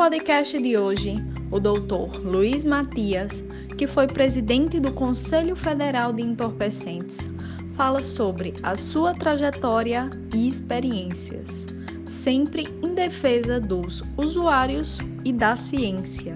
[0.00, 1.16] podcast de hoje,
[1.50, 3.44] o doutor Luiz Matias,
[3.76, 7.28] que foi presidente do Conselho Federal de Entorpecentes,
[7.76, 11.66] fala sobre a sua trajetória e experiências,
[12.06, 16.34] sempre em defesa dos usuários e da ciência.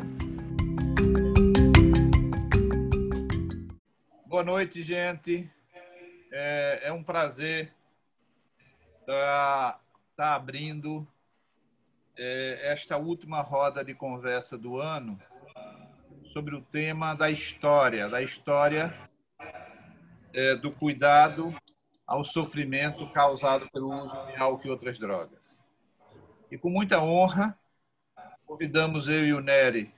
[4.26, 5.50] Boa noite, gente.
[6.30, 7.72] É, é um prazer
[9.00, 9.80] estar tá,
[10.14, 11.08] tá abrindo
[12.16, 15.18] esta última roda de conversa do ano
[16.32, 18.92] sobre o tema da história, da história
[20.32, 21.54] é, do cuidado
[22.06, 25.38] ao sofrimento causado pelo uso de álcool e outras drogas.
[26.50, 27.58] E com muita honra,
[28.46, 29.92] convidamos eu e o Nery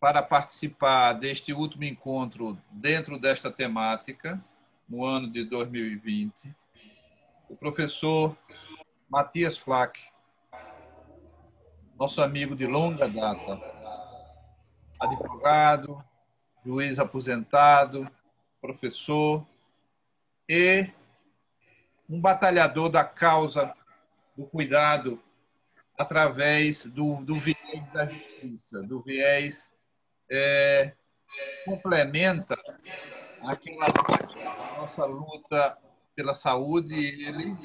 [0.00, 4.42] para participar deste último encontro dentro desta temática,
[4.88, 6.54] no ano de 2020,
[7.48, 8.36] o professor
[9.08, 10.00] Matias Flack,
[11.98, 13.60] nosso amigo de longa data,
[15.00, 16.04] advogado,
[16.64, 18.10] juiz aposentado,
[18.60, 19.46] professor
[20.48, 20.90] e
[22.08, 23.74] um batalhador da causa
[24.36, 25.20] do cuidado
[25.98, 29.72] através do, do viés da justiça, do viés
[30.30, 30.92] é,
[31.64, 32.56] complementa
[33.42, 33.86] aquela
[34.76, 35.78] nossa luta
[36.14, 37.56] pela saúde e ele,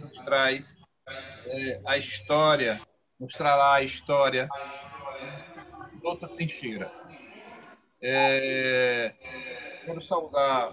[0.00, 0.76] nos traz
[1.46, 2.80] é, a história,
[3.18, 4.48] mostrará a história
[6.02, 6.92] outra trincheira.
[8.00, 9.14] É,
[9.84, 10.70] quero saudar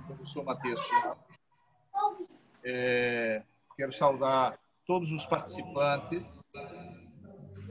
[0.00, 0.80] o professor Matias.
[2.64, 3.42] É,
[3.76, 6.42] quero saudar todos os participantes,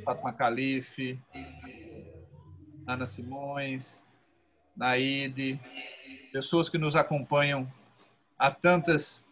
[0.06, 1.20] Fatma Calife,
[2.86, 4.04] Ana Simões,
[4.76, 5.60] Naide,
[6.32, 7.72] pessoas que nos acompanham
[8.38, 9.24] há tantas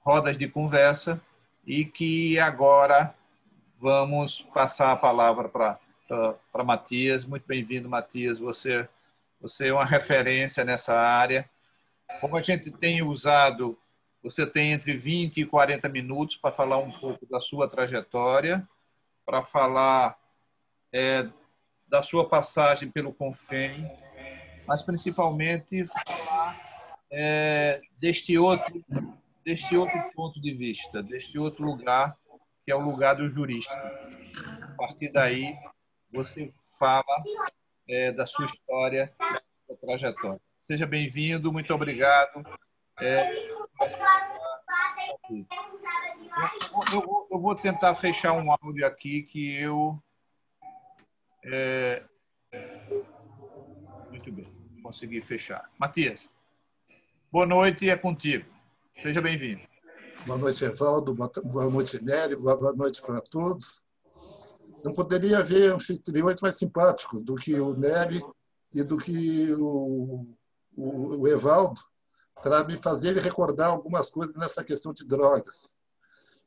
[0.00, 1.20] rodas de conversa
[1.66, 3.14] e que agora
[3.78, 7.24] vamos passar a palavra para Matias.
[7.24, 8.38] Muito bem-vindo, Matias.
[8.38, 8.88] Você,
[9.40, 11.48] você é uma referência nessa área.
[12.20, 13.78] Como a gente tem usado,
[14.22, 18.66] você tem entre 20 e 40 minutos para falar um pouco da sua trajetória,
[19.24, 20.18] para falar
[20.92, 21.28] é,
[21.88, 23.90] da sua passagem pelo Confem,
[24.66, 28.82] mas principalmente falar é, deste outro
[29.44, 32.16] deste outro ponto de vista, deste outro lugar
[32.64, 33.74] que é o lugar do jurista.
[34.62, 35.56] A partir daí
[36.12, 37.22] você fala
[37.88, 40.40] é, da sua história, da sua trajetória.
[40.70, 42.44] Seja bem-vindo, muito obrigado.
[43.00, 43.32] É,
[46.92, 50.00] eu, eu, vou tentar fechar um áudio aqui que eu
[51.44, 52.04] é...
[54.08, 54.46] Muito bem,
[54.82, 55.68] consegui fechar.
[55.78, 56.30] Matias,
[57.30, 58.51] boa noite e é contigo.
[59.02, 59.62] Seja bem-vindo.
[60.24, 61.12] Boa noite, Evaldo.
[61.12, 62.36] Boa noite, Nery.
[62.36, 63.84] Boa noite para todos.
[64.84, 68.24] Não poderia haver anfitriões mais simpáticos do que o Nery
[68.72, 70.24] e do que o,
[70.76, 71.80] o, o Evaldo
[72.44, 75.76] para me fazer recordar algumas coisas nessa questão de drogas.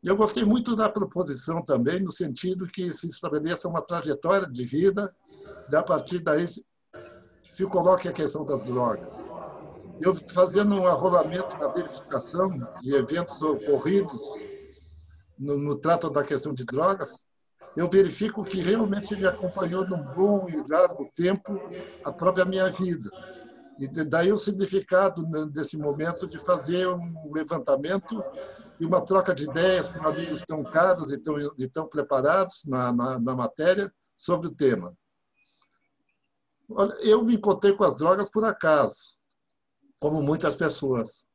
[0.01, 4.63] E eu gostei muito da proposição também, no sentido que se estabeleça uma trajetória de
[4.63, 5.13] vida,
[5.69, 9.25] e a partir daí se coloque a questão das drogas.
[10.01, 12.49] Eu fazendo um arrolamento, uma verificação
[12.81, 14.21] de eventos ocorridos
[15.37, 17.25] no, no trato da questão de drogas,
[17.75, 21.59] eu verifico que realmente me acompanhou num bom e largo tempo
[22.03, 23.09] a própria minha vida.
[23.77, 28.23] E daí o significado desse momento de fazer um levantamento
[28.79, 32.93] e uma troca de ideias com amigos tão caros e tão, e tão preparados na,
[32.93, 34.95] na, na matéria sobre o tema.
[36.69, 39.17] Olha, eu me encontrei com as drogas por acaso,
[40.05, 41.25] como muitas pessoas.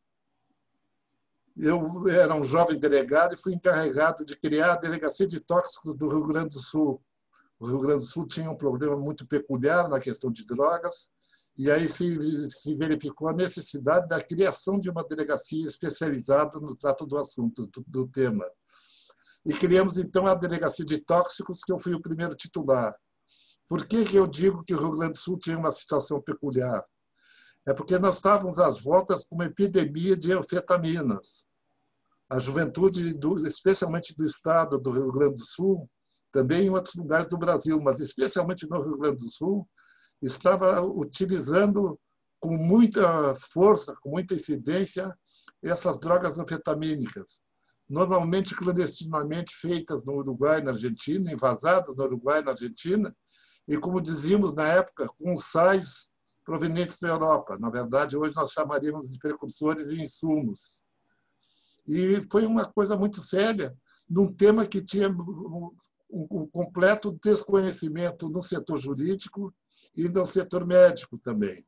[1.57, 6.09] Eu era um jovem delegado e fui encarregado de criar a Delegacia de Tóxicos do
[6.09, 7.03] Rio Grande do Sul.
[7.59, 11.09] O Rio Grande do Sul tinha um problema muito peculiar na questão de drogas
[11.59, 17.05] e aí se, se verificou a necessidade da criação de uma delegacia especializada no trato
[17.05, 18.49] do assunto, do, do tema.
[19.45, 22.95] E criamos, então, a Delegacia de Tóxicos, que eu fui o primeiro titular.
[23.69, 26.85] Por que, que eu digo que o Rio Grande do Sul tinha uma situação peculiar?
[27.71, 31.47] É porque nós estávamos às voltas com uma epidemia de anfetaminas.
[32.29, 35.89] A juventude, do, especialmente do estado do Rio Grande do Sul,
[36.33, 39.69] também em outros lugares do Brasil, mas especialmente no Rio Grande do Sul,
[40.21, 41.97] estava utilizando
[42.41, 45.17] com muita força, com muita incidência,
[45.63, 47.41] essas drogas anfetamínicas,
[47.89, 53.15] normalmente clandestinamente feitas no Uruguai, na Argentina, envasadas no Uruguai, na Argentina,
[53.69, 56.11] e como dizíamos na época, com sais
[56.51, 57.57] provenientes da Europa.
[57.61, 60.83] Na verdade, hoje nós chamaríamos de precursores e insumos.
[61.87, 63.73] E foi uma coisa muito séria,
[64.09, 69.55] num tema que tinha um, completo desconhecimento no setor jurídico
[69.97, 71.65] e no setor médico também.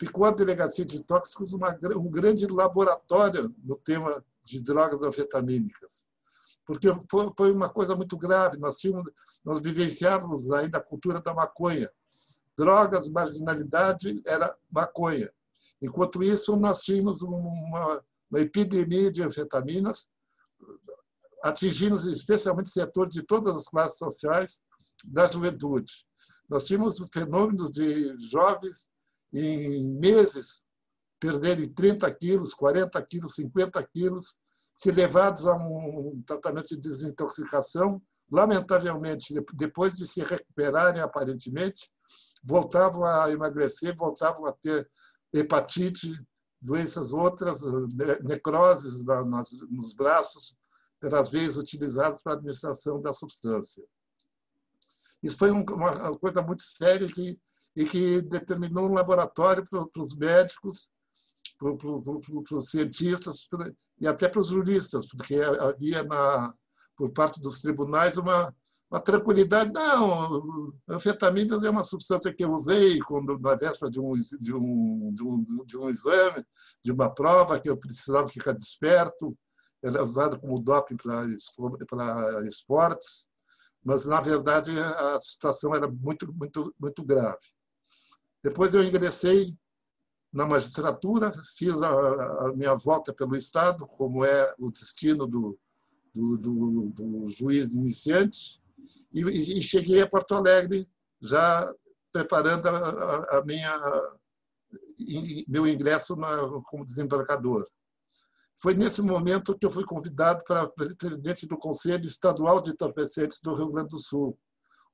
[0.00, 6.06] Ficou a Delegacia de Tóxicos uma, um grande laboratório no tema de drogas anfetamínicas,
[6.64, 6.86] porque
[7.36, 8.58] foi uma coisa muito grave.
[8.58, 9.10] Nós, tínhamos,
[9.44, 11.90] nós vivenciávamos ainda a cultura da maconha.
[12.56, 15.30] Drogas, marginalidade era maconha.
[15.80, 20.08] Enquanto isso, nós tínhamos uma, uma epidemia de anfetaminas
[21.42, 24.60] atingindo especialmente setores de todas as classes sociais
[25.04, 25.92] da juventude.
[26.48, 28.90] Nós tínhamos fenômenos de jovens
[29.32, 30.64] em meses
[31.18, 34.36] perderem 30 quilos, 40 quilos, 50 quilos,
[34.74, 41.90] se levados a um tratamento de desintoxicação, lamentavelmente, depois de se recuperarem aparentemente,
[42.42, 44.88] voltavam a emagrecer, voltavam a ter
[45.32, 46.12] hepatite,
[46.60, 47.60] doenças outras,
[48.22, 49.04] necroses
[49.70, 50.56] nos braços,
[51.00, 53.82] pelas veias utilizadas para a administração da substância.
[55.22, 57.38] Isso foi uma coisa muito séria que,
[57.74, 60.90] e que determinou um laboratório para, os médicos,
[61.58, 63.48] para, os cientistas
[63.98, 66.54] e até para os juristas, porque havia na,
[67.00, 68.54] por parte dos tribunais uma,
[68.90, 69.72] uma tranquilidade.
[69.72, 75.10] Não, anfetaminas é uma substância que eu usei quando, na véspera de um, de, um,
[75.14, 76.44] de, um, de um exame,
[76.84, 79.34] de uma prova, que eu precisava ficar desperto
[79.82, 81.26] era é usado como doping para
[82.46, 83.30] esportes,
[83.82, 87.38] mas na verdade a situação era muito muito muito grave.
[88.44, 89.56] Depois eu ingressei
[90.30, 95.58] na magistratura, fiz a, a minha volta pelo estado, como é o destino do,
[96.14, 98.60] do, do, do juiz iniciante,
[99.12, 99.20] e,
[99.58, 100.88] e, cheguei a Porto Alegre
[101.20, 101.72] já
[102.12, 103.78] preparando a, a minha
[105.48, 106.28] meu ingresso na,
[106.64, 107.66] como desembargador.
[108.56, 113.54] Foi nesse momento que eu fui convidado para presidente do Conselho Estadual de Entorpecentes do
[113.54, 114.38] Rio Grande do Sul,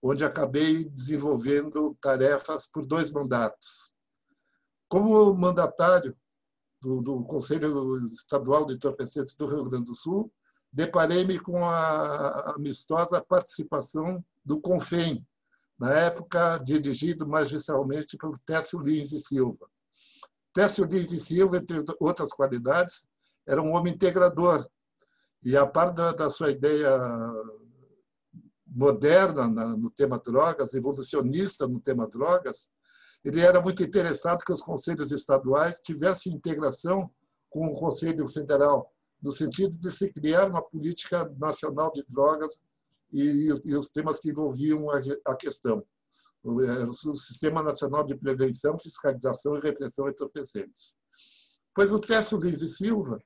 [0.00, 3.94] onde acabei desenvolvendo tarefas por dois mandatos.
[4.88, 6.16] Como mandatário
[6.80, 10.32] do, do Conselho Estadual de Entorpecentes do Rio Grande do Sul,
[10.76, 15.26] deparei-me com a amistosa participação do CONFEM,
[15.78, 19.67] na época dirigido magistralmente pelo Técio Lins e Silva.
[20.52, 23.08] Técio Lins e Silva, entre outras qualidades,
[23.46, 24.69] era um homem integrador.
[25.43, 26.90] E a par da, da sua ideia
[28.67, 32.69] moderna no tema drogas, evolucionista no tema drogas,
[33.25, 37.11] ele era muito interessado que os conselhos estaduais tivessem integração
[37.49, 42.62] com o Conselho Federal, no sentido de se criar uma política nacional de drogas
[43.12, 45.84] e, e os temas que envolviam a, a questão.
[46.42, 50.96] O, o Sistema Nacional de Prevenção, Fiscalização e Repressão Entorpecentes.
[51.74, 53.18] Pois o Tércio Luiz e Silva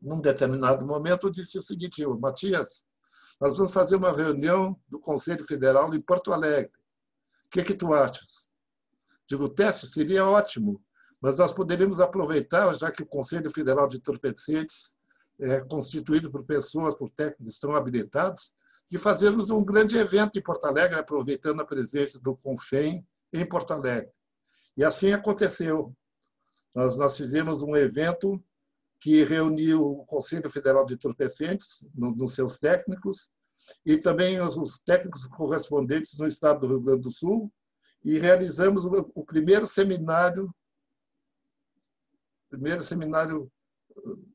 [0.00, 2.84] num determinado momento, disse o seguinte: Matias,
[3.40, 6.72] nós vamos fazer uma reunião do Conselho Federal em Porto Alegre.
[7.46, 8.48] O que, é que tu achas?
[9.26, 10.82] Digo, teste seria ótimo,
[11.20, 14.96] mas nós poderíamos aproveitar, já que o Conselho Federal de Entorpecentes
[15.38, 18.52] é constituído por pessoas, por técnicos que estão habilitados,
[18.90, 23.72] de fazermos um grande evento em Porto Alegre, aproveitando a presença do CONFEM em Porto
[23.72, 24.10] Alegre.
[24.76, 25.94] E assim aconteceu.
[26.74, 28.42] Nós, nós fizemos um evento
[29.00, 33.30] que reuniu o Conselho Federal de Entorpecentes, nos seus técnicos,
[33.84, 37.50] e também os técnicos correspondentes no estado do Rio Grande do Sul,
[38.04, 40.54] e realizamos o primeiro seminário,
[42.50, 43.50] primeiro seminário
[43.96, 44.30] uh,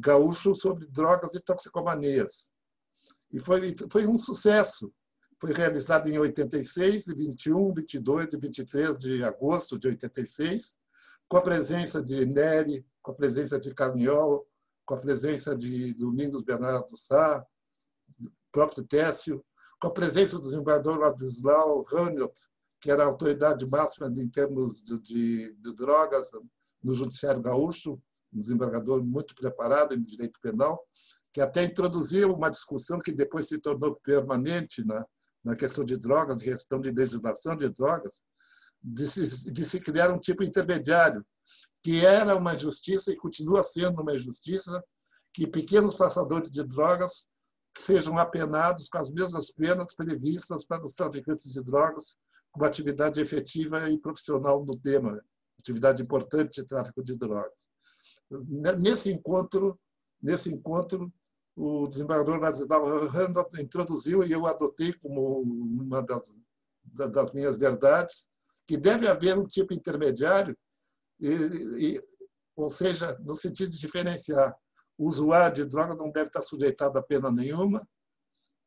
[0.00, 2.52] gaúcho sobre drogas e toxicomanias.
[3.32, 4.92] E foi, foi um sucesso.
[5.38, 10.78] Foi realizado em 86, 21, 22 e 23 de agosto de 86,
[11.28, 14.46] com a presença de Nery, com a presença de Carniol,
[14.86, 17.44] com a presença de Domingos Bernardo Sá,
[18.50, 19.44] próprio Técio,
[19.78, 22.32] com a presença do desembargador Ladislau Raniot,
[22.80, 26.30] que era a autoridade máxima em termos de, de, de drogas
[26.86, 28.00] no Judiciário Gaúcho,
[28.32, 30.80] um desembargador muito preparado em direito penal,
[31.32, 35.04] que até introduziu uma discussão que depois se tornou permanente na,
[35.44, 38.22] na questão de drogas, questão de legislação de drogas,
[38.80, 41.26] de se, de se criar um tipo intermediário
[41.82, 44.82] que era uma justiça e continua sendo uma injustiça
[45.34, 47.26] que pequenos passadores de drogas
[47.76, 52.16] sejam apenados com as mesmas penas previstas para os traficantes de drogas,
[52.52, 55.20] com atividade efetiva e profissional no tema,
[55.58, 57.68] atividade importante de tráfico de drogas.
[58.78, 59.78] Nesse encontro,
[60.20, 61.12] nesse encontro,
[61.54, 66.34] o desembargador Nacional Randall introduziu e eu adotei como uma das,
[66.84, 68.28] das minhas verdades
[68.66, 70.56] que deve haver um tipo intermediário
[71.20, 72.00] e, e,
[72.54, 74.54] ou seja, no sentido de diferenciar.
[74.98, 77.86] O usuário de droga não deve estar sujeitado a pena nenhuma,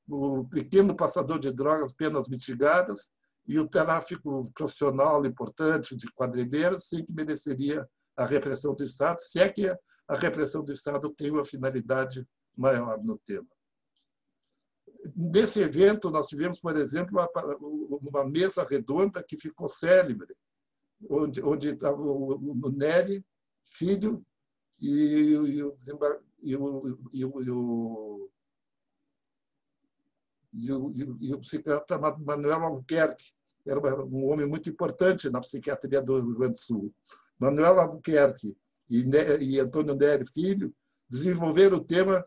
[0.07, 3.11] o pequeno passador de drogas, penas mitigadas,
[3.47, 9.39] e o tráfico profissional importante de quadrilheiros, sem que mereceria a repressão do Estado, se
[9.39, 9.67] é que
[10.07, 13.47] a repressão do Estado tem uma finalidade maior no tema.
[15.15, 17.17] Nesse evento, nós tivemos, por exemplo,
[18.01, 20.35] uma mesa redonda que ficou célebre,
[21.09, 23.25] onde, onde estava o Nery,
[23.63, 24.25] filho,
[24.81, 25.77] e, e, o,
[26.41, 28.29] e, o, e, o,
[30.53, 33.31] e, o, psiquiatra Manuel Albuquerque,
[33.65, 36.93] era um homem muito importante na psiquiatria do Rio Grande do Sul.
[37.37, 38.57] Manuel Albuquerque
[38.89, 39.03] e,
[39.41, 40.73] e Antônio Nery Filho
[41.09, 42.25] desenvolveram o tema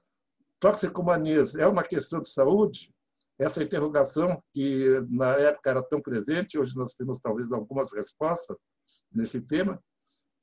[0.61, 1.55] toxicomanias.
[1.55, 2.95] É uma questão de saúde?
[3.39, 8.57] Essa interrogação que na época era tão presente, hoje nós temos talvez algumas respostas
[9.13, 9.83] nesse tema,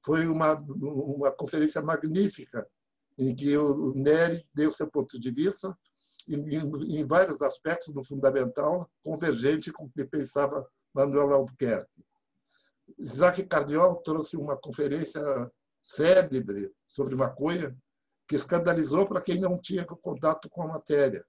[0.03, 2.67] foi uma, uma conferência magnífica
[3.17, 5.75] em que o Nery deu seu ponto de vista
[6.35, 12.05] em, em vários aspectos do fundamental, convergente com o que pensava Manuel Albuquerque.
[12.97, 15.21] Isaac Cardiol trouxe uma conferência
[15.81, 17.75] célebre sobre maconha
[18.27, 21.25] que escandalizou para quem não tinha contato com a matéria.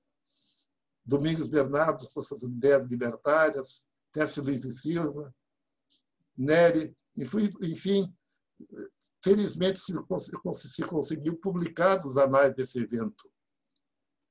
[1.04, 5.34] Domingos Bernardo com suas ideias libertárias, Técio Luiz e Silva,
[6.36, 8.14] Nery, enfim,
[9.22, 9.92] felizmente se,
[10.68, 13.29] se conseguiu publicar dos anais desse evento.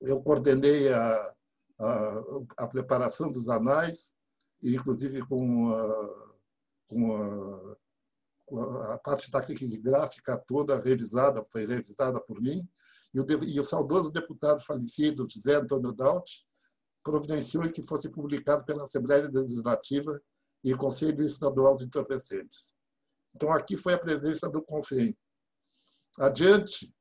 [0.02, 1.36] Eu coordenei a,
[1.80, 2.22] a,
[2.58, 4.14] a preparação dos anais,
[4.62, 6.36] inclusive com a,
[6.88, 7.78] com a,
[8.46, 9.30] com a parte
[9.78, 12.68] gráfica toda revisada, foi revisada por mim,
[13.14, 16.46] e o, e o saudoso deputado falecido, José Antônio Daut,
[17.04, 20.22] providenciou que fosse publicado pela Assembleia Legislativa
[20.64, 22.74] e Conselho Estadual de Entorpecentes.
[23.36, 25.18] Então, aqui foi a presença do CONFEM.
[26.20, 26.94] Adiante,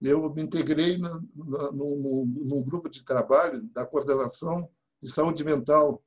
[0.00, 4.68] eu me integrei num grupo de trabalho da coordenação
[5.02, 6.02] de saúde mental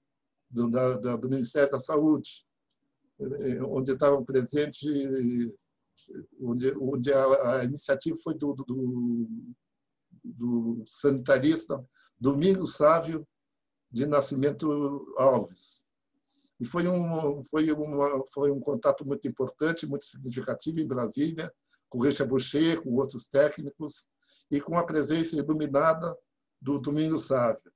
[0.50, 2.46] do, da, do Ministério da Saúde,
[3.20, 4.84] eh, onde estavam presentes,
[6.40, 9.30] onde, onde a, a iniciativa foi do, do,
[10.24, 11.84] do sanitarista
[12.20, 13.28] Domingos Sávio
[13.92, 15.86] de Nascimento Alves.
[16.60, 21.54] E foi um, foi, uma, foi um contato muito importante, muito significativo em Brasília,
[21.90, 24.08] com Reixa Boucher, com outros técnicos,
[24.50, 26.16] e com a presença iluminada
[26.62, 27.72] do Domingos Sávio.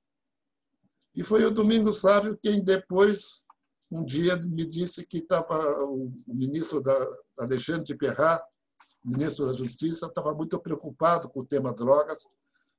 [1.14, 3.44] E foi o Domingos Sávio quem depois,
[3.90, 6.96] um dia, me disse que estava o ministro da,
[7.38, 8.42] Alexandre de Perrat,
[9.04, 12.26] ministro da Justiça, estava muito preocupado com o tema drogas,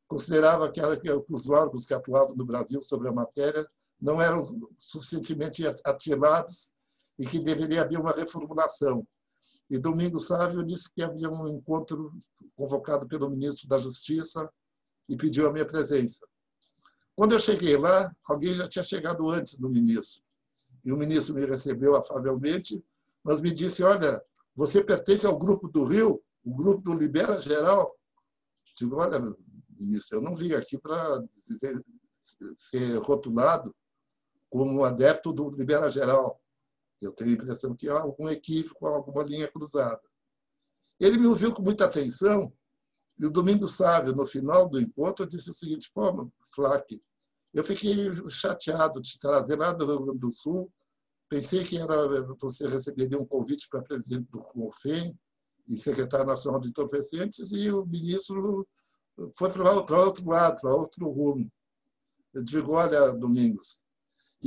[0.07, 3.67] considerava que, os órgãos que atuavam no Brasil sobre a matéria
[4.01, 4.43] não eram
[4.77, 6.71] suficientemente ativados
[7.17, 9.05] e que deveria haver uma reformulação.
[9.73, 12.13] E Domingos Sávio disse que havia um encontro
[12.55, 14.47] convocado pelo ministro da Justiça
[15.09, 16.19] e pediu a minha presença.
[17.15, 20.21] Quando eu cheguei lá, alguém já tinha chegado antes do ministro.
[20.85, 22.85] E o ministro me recebeu afavelmente,
[23.23, 24.23] mas me disse: Olha,
[24.55, 27.97] você pertence ao grupo do Rio, o grupo do Libera Geral?
[28.77, 29.19] Digo: Olha,
[29.75, 31.19] ministro, eu não vim aqui para
[32.55, 33.75] ser rotulado
[34.51, 36.39] como adepto do Libera Geral.
[37.05, 40.01] Eu tenho a impressão que há algum equívoco, alguma linha cruzada.
[40.99, 42.51] Ele me ouviu com muita atenção
[43.19, 47.01] e o Domingo Sávio, no final do encontro, disse o seguinte: pô, Flack,
[47.53, 50.71] eu fiquei chateado de te trazer lá do Rio Grande do Sul.
[51.29, 55.17] Pensei que era, você receberia um convite para presidente do CONFEM
[55.67, 58.67] e secretário nacional de entorpecentes e o ministro
[59.37, 61.51] foi para outro lado, para outro rumo.
[62.33, 63.82] Eu digo, olha, Domingos,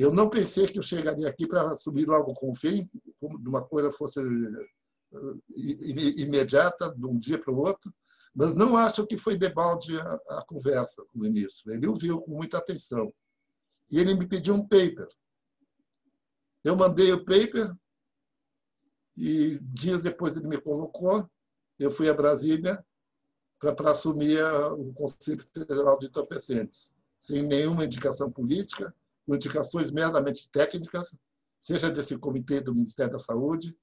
[0.03, 3.91] eu não pensei que eu chegaria aqui para assumir logo o CONFEM, como uma coisa
[3.91, 4.21] fosse
[5.57, 7.93] imediata, de um dia para o outro,
[8.35, 11.73] mas não acho que foi debalde a, a conversa com o ministro.
[11.73, 13.12] Ele ouviu com muita atenção.
[13.91, 15.09] E ele me pediu um paper.
[16.62, 17.75] Eu mandei o paper
[19.17, 21.26] e dias depois ele me convocou.
[21.79, 22.85] Eu fui a Brasília
[23.59, 28.95] para assumir o Conselho Federal de Entorpecentes, sem nenhuma indicação política,
[29.26, 31.14] com indicações meramente técnicas,
[31.59, 33.76] seja desse comitê do Ministério da Saúde,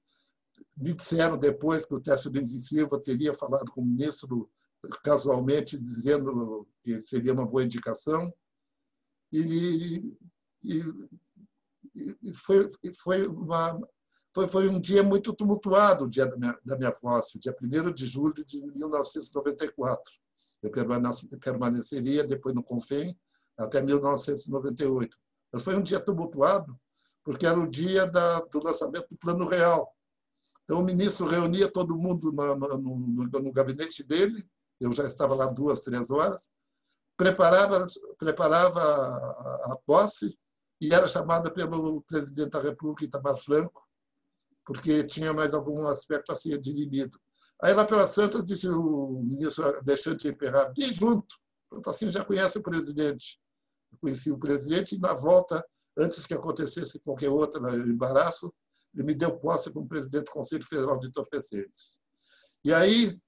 [0.76, 4.50] me disseram depois que o Técio Luiz e Silva teria falado com o ministro
[5.02, 8.32] casualmente, dizendo que seria uma boa indicação.
[9.32, 10.16] E,
[10.62, 10.82] e,
[12.22, 13.78] e foi, foi, uma,
[14.32, 17.92] foi, foi um dia muito tumultuado, o dia da minha, da minha posse, dia 1
[17.92, 20.02] de julho de 1994.
[20.62, 20.70] Eu
[21.40, 23.16] permaneceria depois no CONFEM
[23.56, 25.16] até 1998.
[25.54, 26.76] Mas foi um dia tumultuado,
[27.22, 29.94] porque era o dia da, do lançamento do Plano Real,
[30.64, 34.46] então, o ministro reunia todo mundo no, no, no, no gabinete dele,
[34.80, 36.50] eu já estava lá duas, três horas,
[37.16, 37.86] preparava,
[38.18, 40.36] preparava a, a posse
[40.80, 43.86] e era chamada pelo presidente da República, Itamar Franco,
[44.64, 47.18] porque tinha mais algum aspecto a ser dirimido.
[47.62, 51.36] Aí lá pela Santos disse o ministro Alexandre Perra, vem junto.
[51.68, 53.38] Pronto, assim já conhece o presidente.
[54.00, 55.64] Conheci o presidente e na volta,
[55.96, 58.52] antes que acontecesse qualquer outro embaraço,
[58.94, 61.98] ele me deu posse como presidente do Conselho Federal de Entorpecentes.
[62.64, 63.20] E aí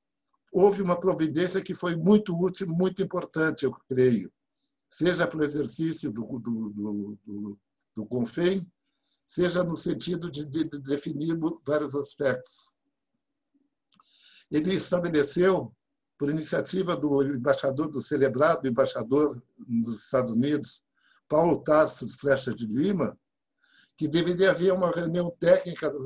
[0.52, 4.32] houve uma providência que foi muito útil, muito importante, eu creio,
[4.88, 7.58] seja para o exercício do, do, do, do,
[7.94, 8.66] do CONFEM,
[9.24, 12.74] seja no sentido de, de, de definir vários aspectos.
[14.50, 15.75] Ele estabeleceu,
[16.18, 20.82] por iniciativa do embaixador, do celebrado embaixador nos Estados Unidos,
[21.28, 23.18] Paulo Tarso Flecha de Lima,
[23.96, 26.04] que deveria haver uma reunião técnica das,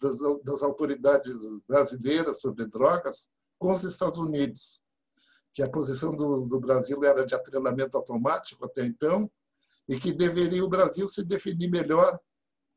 [0.00, 3.28] das, das autoridades brasileiras sobre drogas
[3.58, 4.80] com os Estados Unidos,
[5.52, 9.30] que a posição do, do Brasil era de atrelamento automático até então,
[9.88, 12.18] e que deveria o Brasil se definir melhor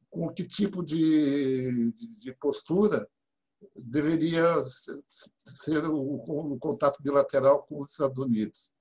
[0.09, 3.07] com que tipo de, de postura
[3.75, 8.73] deveria ser o, contato bilateral com os Estados Unidos.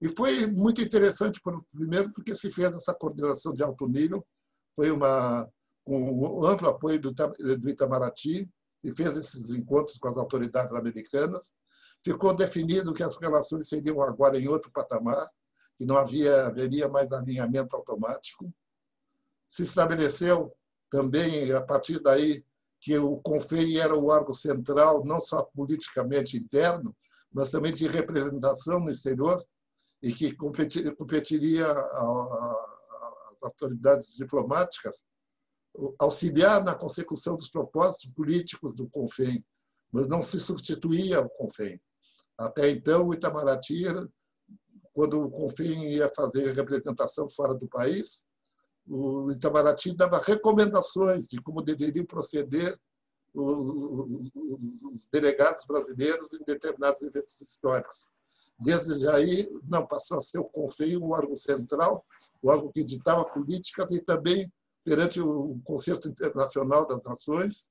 [0.00, 1.40] E foi muito interessante,
[1.72, 4.24] primeiro, porque se fez essa coordenação de alto nível,
[4.74, 5.48] foi uma,
[5.84, 8.50] com um amplo apoio do Itamaraty,
[8.84, 11.52] e fez esses encontros com as autoridades americanas.
[12.04, 15.26] Ficou definido que as relações seriam agora em outro patamar,
[15.78, 18.52] que não havia, haveria mais alinhamento automático.
[19.48, 20.54] Se estabeleceu
[20.90, 22.44] também, a partir daí,
[22.84, 26.94] que o CONFEI era o órgão central, não só politicamente interno,
[27.32, 29.42] mas também de representação no exterior,
[30.02, 35.02] e que competiria às autoridades diplomáticas
[35.98, 39.42] auxiliar na consecução dos propósitos políticos do CONFEM,
[39.90, 41.80] mas não se substituía ao CONFEM.
[42.36, 43.84] Até então, o Itamaraty,
[44.92, 48.26] quando o CONFEM ia fazer representação fora do país,
[48.86, 52.78] o Itamaraty dava recomendações de como deveriam proceder
[53.34, 58.08] os delegados brasileiros em determinados eventos históricos.
[58.58, 62.04] Desde aí, não passou a ser o CONFEM o órgão central,
[62.40, 64.52] o órgão que ditava políticas e também
[64.84, 67.70] perante o Concerto Internacional das Nações,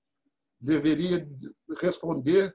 [0.59, 1.27] deveria
[1.79, 2.53] responder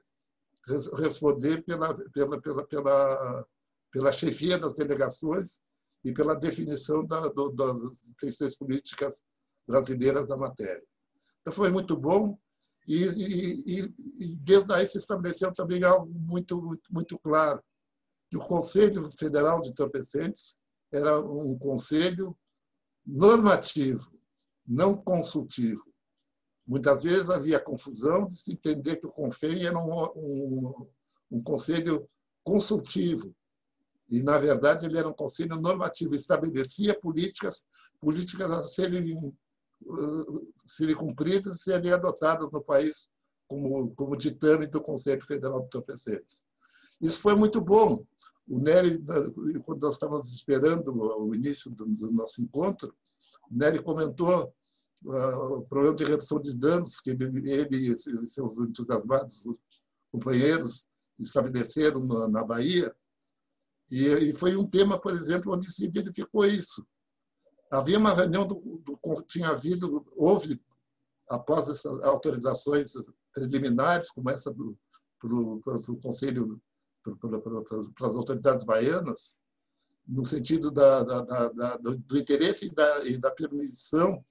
[0.97, 3.45] responder pela, pela, pela, pela,
[3.91, 5.59] pela chefia das delegações
[6.03, 9.23] e pela definição da, do, das intenções políticas
[9.67, 10.83] brasileiras na matéria.
[11.41, 12.37] Então, foi muito bom
[12.87, 13.81] e, e,
[14.17, 17.61] e, desde aí se estabeleceu também algo muito, muito, claro,
[18.29, 20.57] que o Conselho Federal de Entorpecentes
[20.91, 22.35] era um conselho
[23.05, 24.11] normativo,
[24.65, 25.83] não consultivo.
[26.65, 30.87] Muitas vezes havia confusão de se entender que o CONFEM era um, um,
[31.31, 32.07] um conselho
[32.43, 33.35] consultivo,
[34.09, 37.63] e, na verdade, ele era um conselho normativo, estabelecia políticas,
[37.99, 39.33] políticas a serem,
[40.65, 43.07] serem cumpridas e serem adotadas no país
[43.47, 46.43] como, como ditame do Conselho Federal de Entorpecentes.
[47.01, 48.03] Isso foi muito bom.
[48.47, 49.03] O Nery,
[49.63, 52.93] quando nós estávamos esperando o início do, do nosso encontro,
[53.49, 54.53] o Nery comentou
[55.03, 59.43] o problema de redução de danos que ele, ele e seus entusiasmados
[60.11, 62.93] companheiros estabeleceram na Bahia.
[63.91, 66.85] E foi um tema, por exemplo, onde se verificou isso.
[67.71, 70.61] Havia uma reunião do, do tinha havido, houve
[71.27, 72.93] após essas autorizações
[73.33, 74.77] preliminares, como essa do
[75.19, 76.61] para o Conselho,
[77.03, 79.35] para as autoridades baianas,
[80.07, 84.23] no sentido da, da, da, do interesse e da, e permissão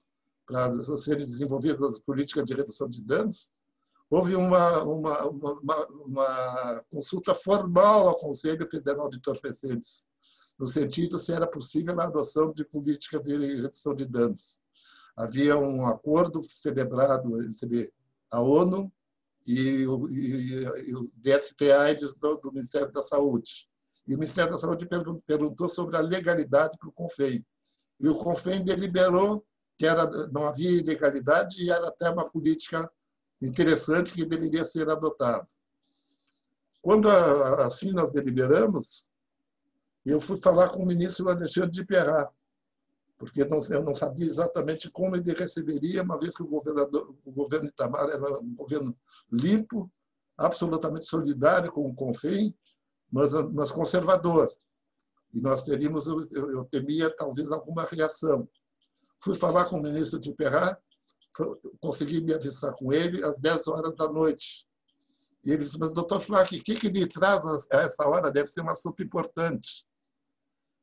[0.45, 3.51] para serem desenvolvidas as políticas de redução de danos,
[4.09, 10.07] houve uma, uma, uma, uma, consulta formal ao Conselho Federal de Entorpecentes,
[10.57, 14.59] no sentido se era possível a adoção de políticas de redução de danos.
[15.15, 17.93] Havia um acordo celebrado entre
[18.31, 18.91] a ONU
[19.45, 23.67] e o, e, e o DST-AIDS do, do, Ministério da Saúde.
[24.07, 24.87] E o Ministério da Saúde
[25.25, 27.45] perguntou sobre a legalidade para o CONFEM.
[27.99, 29.45] E o CONFEM deliberou
[29.77, 32.89] que era, não havia ilegalidade e era até uma política
[33.41, 35.47] interessante que deveria ser adotada.
[36.81, 39.09] Quando assim nós deliberamos,
[40.05, 42.31] eu fui falar com o ministro Alexandre de Perrat,
[43.17, 47.67] porque eu não sabia exatamente como ele receberia, uma vez que o, governador, o governo
[47.67, 48.97] Itamar era um governo
[49.29, 49.91] limpo,
[50.37, 52.55] absolutamente solidário com o CONFEM,
[53.11, 54.49] mas, mas conservador.
[55.33, 58.47] E nós teríamos, eu, eu temia, talvez, alguma reação.
[59.21, 60.79] Fui falar com o ministro de Perrat,
[61.79, 64.67] consegui me avistar com ele às 10 horas da noite.
[65.43, 68.31] E ele disse, mas doutor Flack, o que, que lhe traz a essa hora?
[68.31, 69.85] Deve ser um assunto importante.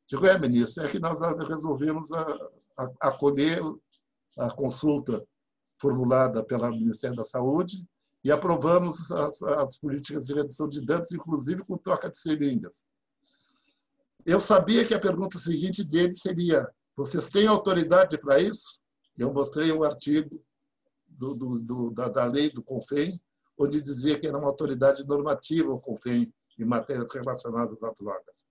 [0.09, 2.11] Digo, é, ministro, é que nós resolvemos
[3.01, 3.61] acolher
[4.39, 5.27] a consulta
[5.81, 7.87] formulada pelo Ministério da Saúde
[8.25, 12.83] e aprovamos as, as, políticas de redução de danos, inclusive com troca de seringas.
[14.25, 18.81] Eu sabia que a pergunta seguinte dele seria: vocês têm autoridade para isso?
[19.19, 20.43] Eu mostrei um artigo
[21.07, 23.21] do, do, do, da, da, lei do CONFEM,
[23.59, 28.45] onde dizia que era uma autoridade normativa o CONFEM em matérias relacionadas às drogas.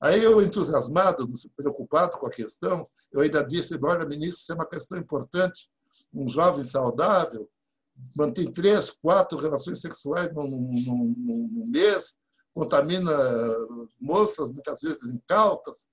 [0.00, 4.66] Aí eu, entusiasmado, preocupado com a questão, eu ainda disse, olha, ministro, isso é uma
[4.66, 5.70] questão importante.
[6.12, 7.48] Um jovem saudável
[8.16, 12.16] mantém três, quatro relações sexuais num, num, num mês,
[12.54, 13.12] contamina
[14.00, 15.86] moças, muitas vezes incautas.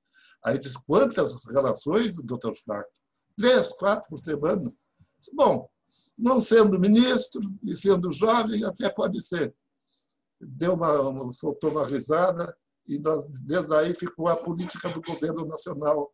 [0.43, 2.89] Aí diz, quantas relações, doutor Flaco?
[3.37, 4.73] Três, quatro por semana.
[5.33, 5.69] Bom,
[6.17, 9.55] não sendo ministro e sendo jovem, até pode ser.
[10.39, 12.55] Deu uma, soltou uma risada
[12.87, 16.11] e nós, desde aí ficou a política do governo nacional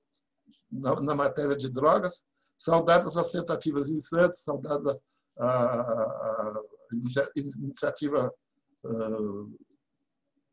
[0.71, 2.25] na, na matéria de drogas,
[2.57, 4.99] saudadas as tentativas em Santos, saudada
[5.37, 6.63] a, a, a
[7.35, 8.33] iniciativa
[8.85, 9.57] uh,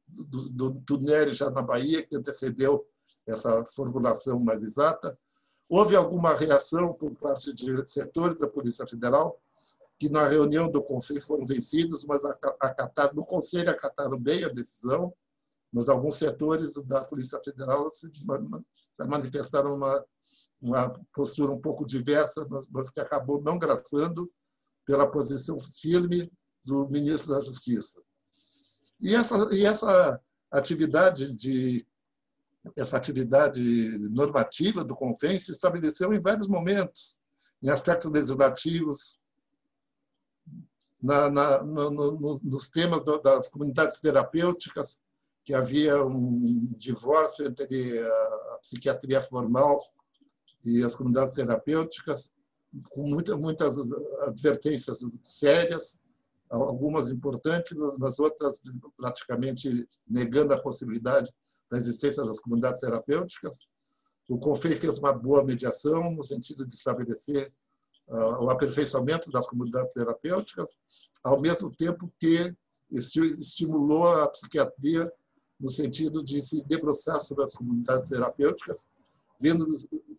[0.09, 2.87] do, do, do Nery já na Bahia, que antecedeu
[3.26, 5.18] essa formulação mais exata.
[5.72, 9.40] Houve alguma reação por parte de setores da Polícia Federal,
[10.00, 15.14] que na reunião do Conselho foram vencidos, mas acataram, no Conselho acataram bem a decisão,
[15.72, 17.88] mas alguns setores da Polícia Federal
[19.06, 20.04] manifestaram uma,
[20.61, 24.28] uma postura um pouco diversa, mas, mas que acabou não graçando
[24.85, 26.33] pela posição firme
[26.64, 28.02] do ministro da Justiça.
[29.00, 31.87] E essa, e essa atividade de
[32.77, 37.18] essa atividade normativa do CONFEN se estabeleceu em vários momentos,
[37.62, 39.18] em aspectos legislativos,
[41.03, 44.99] na, na, no, no, nos temas das comunidades terapêuticas,
[45.44, 49.83] que havia um divórcio entre a psiquiatria formal
[50.62, 52.31] e as comunidades terapêuticas,
[52.90, 53.77] com muita, muitas
[54.20, 55.99] advertências sérias,
[56.51, 58.61] algumas importantes, mas outras
[58.96, 61.33] praticamente negando a possibilidade
[61.70, 63.66] da existência das comunidades terapêuticas.
[64.28, 67.52] O CONFEI fez uma boa mediação no sentido de estabelecer
[68.09, 70.70] uh, o aperfeiçoamento das comunidades terapêuticas,
[71.22, 72.54] ao mesmo tempo que
[72.90, 75.11] estimulou a psiquiatria
[75.59, 78.87] no sentido de se debruçar sobre as comunidades terapêuticas,
[79.38, 79.64] vendo,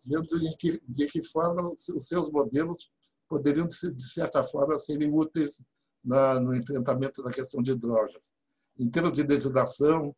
[0.04, 0.26] vendo
[0.58, 2.90] que, de que forma os seus modelos
[3.28, 5.60] poderiam, de certa forma, serem úteis
[6.04, 8.32] na, no enfrentamento da questão de drogas.
[8.78, 10.14] Em termos de legislação,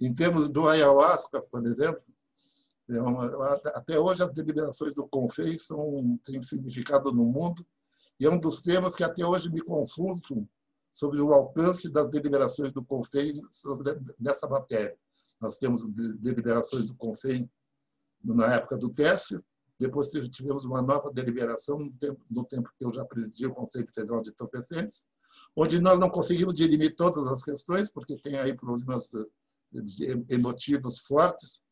[0.00, 2.02] em termos do ayahuasca, por exemplo,
[2.88, 7.66] é uma, até hoje as deliberações do CONFEI são, têm significado no mundo
[8.18, 10.48] e é um dos temas que até hoje me consultam
[10.92, 14.96] sobre o alcance das deliberações do CONFEI sobre nessa matéria.
[15.40, 17.48] Nós temos deliberações do CONFEI
[18.24, 19.44] na época do Técio,
[19.78, 23.86] depois tivemos uma nova deliberação no tempo, no tempo que eu já presidi o Conselho
[23.94, 25.06] Federal de Entorpecentes,
[25.54, 29.12] onde nós não conseguimos dirimir todas as questões, porque tem aí problemas
[30.30, 31.62] emotivos fortes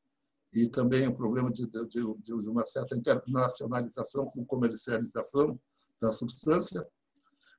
[0.53, 5.59] e também o problema de, de, de, uma certa internacionalização com comercialização
[6.01, 6.87] da substância.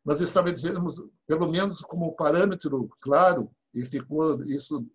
[0.04, 4.86] Mas estabelecemos, pelo menos como parâmetro claro, e ficou isso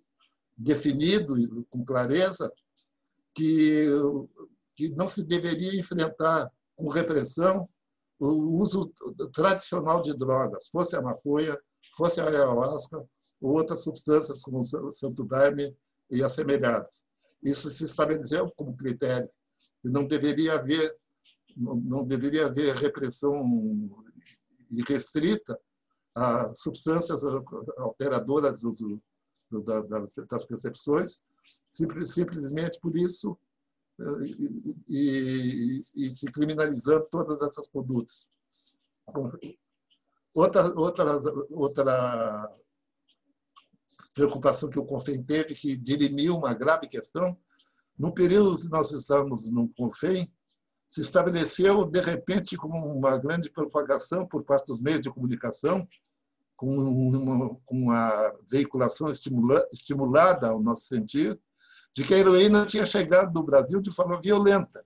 [0.56, 1.34] definido
[1.70, 2.50] com clareza,
[3.34, 3.88] que
[4.74, 7.68] que não se deveria enfrentar com repressão
[8.18, 8.92] o uso
[9.32, 11.58] tradicional de drogas, fosse a maconha,
[11.96, 13.04] fosse a ayahuasca
[13.42, 15.76] ou outras substâncias como o santo daime
[16.10, 17.04] e assemelhadas.
[17.42, 19.28] Isso se estabeleceu como critério
[19.84, 20.96] e não deveria haver
[21.54, 23.34] não deveria haver repressão
[24.70, 25.60] irrestrita
[26.14, 27.22] a substâncias
[27.76, 29.02] alteradoras do, do,
[30.30, 31.22] das percepções,
[31.68, 33.38] simplesmente por isso
[34.22, 38.30] e, e, e se criminalizando todas essas condutas.
[40.34, 41.18] Outra, outra,
[41.50, 42.50] outra
[44.14, 47.36] preocupação que o CONFEM teve, que dirimiu uma grave questão,
[47.98, 50.30] no período que nós estamos no CONFEM,
[50.88, 55.88] se estabeleceu, de repente, como uma grande propagação por parte dos meios de comunicação,
[56.54, 61.40] com uma, com uma veiculação estimula, estimulada ao nosso sentir,
[61.94, 64.84] de que a heroína tinha chegado no Brasil de forma violenta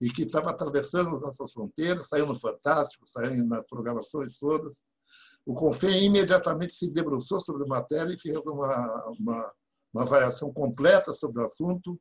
[0.00, 4.82] e que estava atravessando as nossas fronteiras, saiu no Fantástico, saiu nas programações todas.
[5.46, 9.52] O Confem imediatamente se debruçou sobre a matéria e fez uma, uma,
[9.92, 12.00] uma avaliação completa sobre o assunto.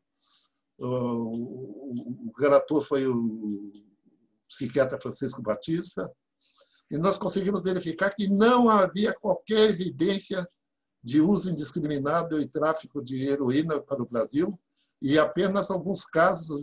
[0.77, 3.71] O, o, relator foi o
[4.47, 6.11] psiquiatra Francisco Batista,
[6.89, 10.47] e nós conseguimos verificar que não havia qualquer evidência
[11.03, 14.59] de uso indiscriminado e tráfico de heroína para o Brasil,
[15.01, 16.61] e apenas alguns casos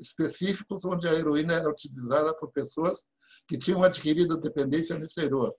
[0.00, 3.04] específicos onde a heroína era utilizada por pessoas
[3.48, 5.54] que tinham adquirido dependência no exterior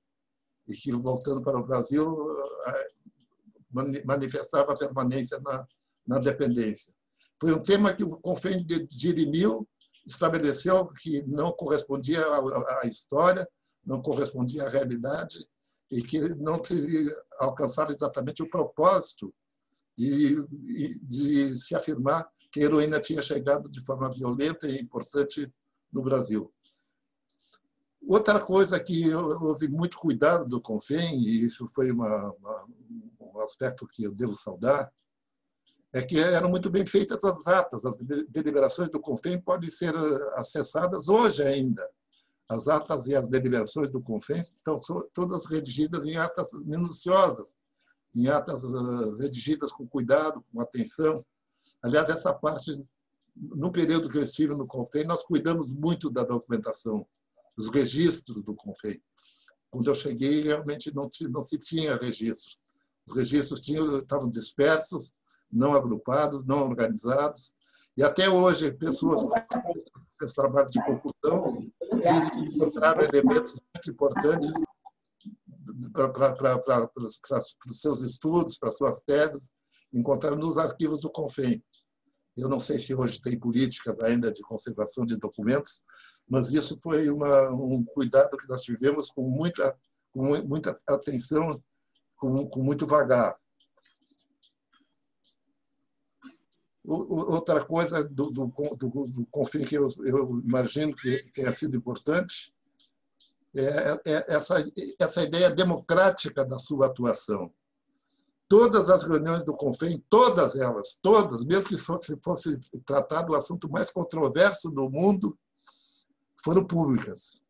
[0.69, 2.15] e que, voltando para o Brasil,
[4.05, 5.65] manifestava permanência na,
[6.07, 6.93] na dependência.
[7.41, 9.67] Foi um tema que o Confém dirimiu,
[10.05, 12.23] estabeleceu que não correspondia
[12.81, 13.47] à história,
[13.85, 15.37] não correspondia à realidade
[15.91, 19.33] e que não se alcançava exatamente o propósito
[19.97, 20.45] de,
[21.01, 25.51] de se afirmar que a heroína tinha chegado de forma violenta e importante
[25.91, 26.51] no Brasil.
[28.07, 32.65] Outra coisa que houve muito cuidado do Confem, e isso foi uma, uma,
[33.19, 34.91] um aspecto que eu devo saudar,
[35.91, 37.83] é que eram muito bem feitas as atas.
[37.85, 37.97] As
[38.29, 39.93] deliberações do Confem podem ser
[40.35, 41.87] acessadas hoje ainda.
[42.49, 44.75] As atas e as deliberações do CONFEM estão
[45.13, 47.55] todas redigidas em atas minuciosas,
[48.15, 51.23] em atas ah, redigidas com cuidado, com atenção.
[51.79, 52.83] Aliás, essa parte,
[53.35, 57.07] no período que eu estive no CONFEM, nós cuidamos muito da documentação,
[57.59, 59.01] dos registros do CONFEM.
[59.69, 62.63] Quando eu cheguei, realmente não, não se tinha registros.
[63.05, 65.13] Os registros tinham, estavam dispersos,
[65.51, 67.53] não agrupados, não organizados,
[67.97, 69.21] e até hoje, pessoas
[70.17, 74.51] que trabalhos de conclusão dizem que encontraram elementos muito importantes
[75.91, 76.89] para
[77.67, 79.49] os seus estudos, para suas teses,
[79.91, 81.61] encontraram nos arquivos do CONFEM.
[82.37, 85.83] Eu não sei se hoje tem políticas ainda de conservação de documentos,
[86.29, 89.75] mas isso foi uma, um cuidado que nós tivemos com muita,
[90.13, 91.61] com muita atenção,
[92.15, 93.35] com, com muito vagar.
[96.85, 102.53] Outra coisa do, do, do, do confim que eu, eu imagino que tenha sido importante
[103.55, 104.55] é, é, essa,
[104.99, 107.51] essa ideia democrática da sua atuação.
[108.47, 113.69] Todas as reuniões do CONFEM, todas elas, todas, mesmo que fosse, fosse tratado o assunto
[113.69, 115.37] mais controverso do mundo,
[116.43, 117.41] foram públicas.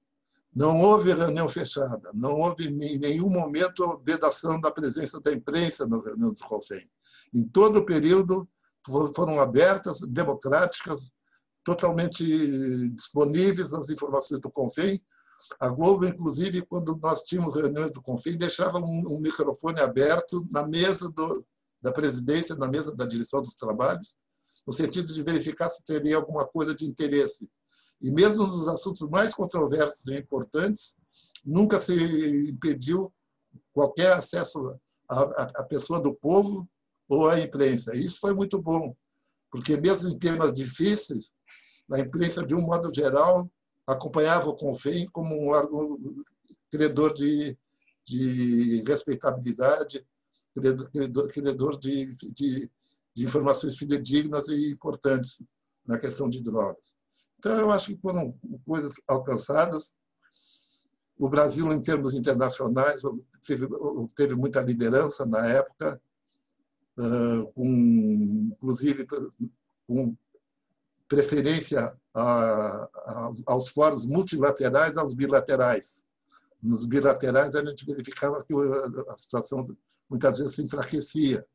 [0.53, 6.03] Não houve reunião fechada, não houve em nenhum momento vedação da presença da imprensa nas
[6.03, 6.89] reuniões do CONFEM.
[7.33, 8.49] Em todo o período,
[9.15, 11.11] foram abertas, democráticas,
[11.63, 12.23] totalmente
[12.89, 15.01] disponíveis nas informações do Confem.
[15.59, 21.09] A Globo, inclusive, quando nós tínhamos reuniões do Confem, deixava um microfone aberto na mesa
[21.09, 21.45] do,
[21.81, 24.15] da presidência, na mesa da direção dos trabalhos,
[24.65, 27.49] no sentido de verificar se teria alguma coisa de interesse.
[28.01, 30.95] E mesmo nos assuntos mais controversos e importantes,
[31.45, 31.93] nunca se
[32.49, 33.13] impediu
[33.73, 35.21] qualquer acesso à,
[35.61, 36.67] à pessoa do povo
[37.07, 37.95] ou a imprensa.
[37.95, 38.95] Isso foi muito bom,
[39.51, 41.33] porque mesmo em temas difíceis,
[41.91, 43.49] a imprensa, de um modo geral,
[43.87, 45.97] acompanhava o Confem como um órgão
[46.69, 47.57] credor de,
[48.05, 50.05] de respeitabilidade,
[50.55, 52.71] credor, credor de, de,
[53.15, 55.41] de informações fidedignas e importantes
[55.85, 56.98] na questão de drogas.
[57.39, 59.93] Então, eu acho que foram coisas alcançadas.
[61.17, 63.01] O Brasil, em termos internacionais,
[63.47, 63.65] teve,
[64.13, 66.01] teve muita liderança na época,
[67.55, 69.07] com, inclusive
[69.87, 70.15] com
[71.07, 76.05] preferência a, a, aos fóruns multilaterais aos bilaterais.
[76.61, 78.53] Nos bilaterais, a gente verificava que
[79.07, 79.61] a situação
[80.09, 81.45] muitas vezes se enfraquecia.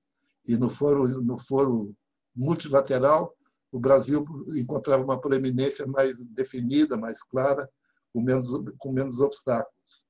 [0.48, 1.94] E no foro, no foro
[2.34, 3.36] multilateral,
[3.74, 7.68] o Brasil encontrava uma proeminência mais definida, mais clara,
[8.12, 10.06] com menos, com menos obstáculos.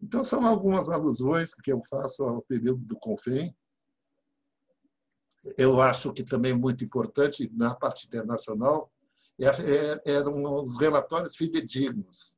[0.00, 3.54] Então, são algumas alusões que eu faço ao período do CONFEM,
[5.58, 8.90] eu acho que também é muito importante na parte internacional
[9.38, 12.34] é, é, eram os relatórios fidedignos.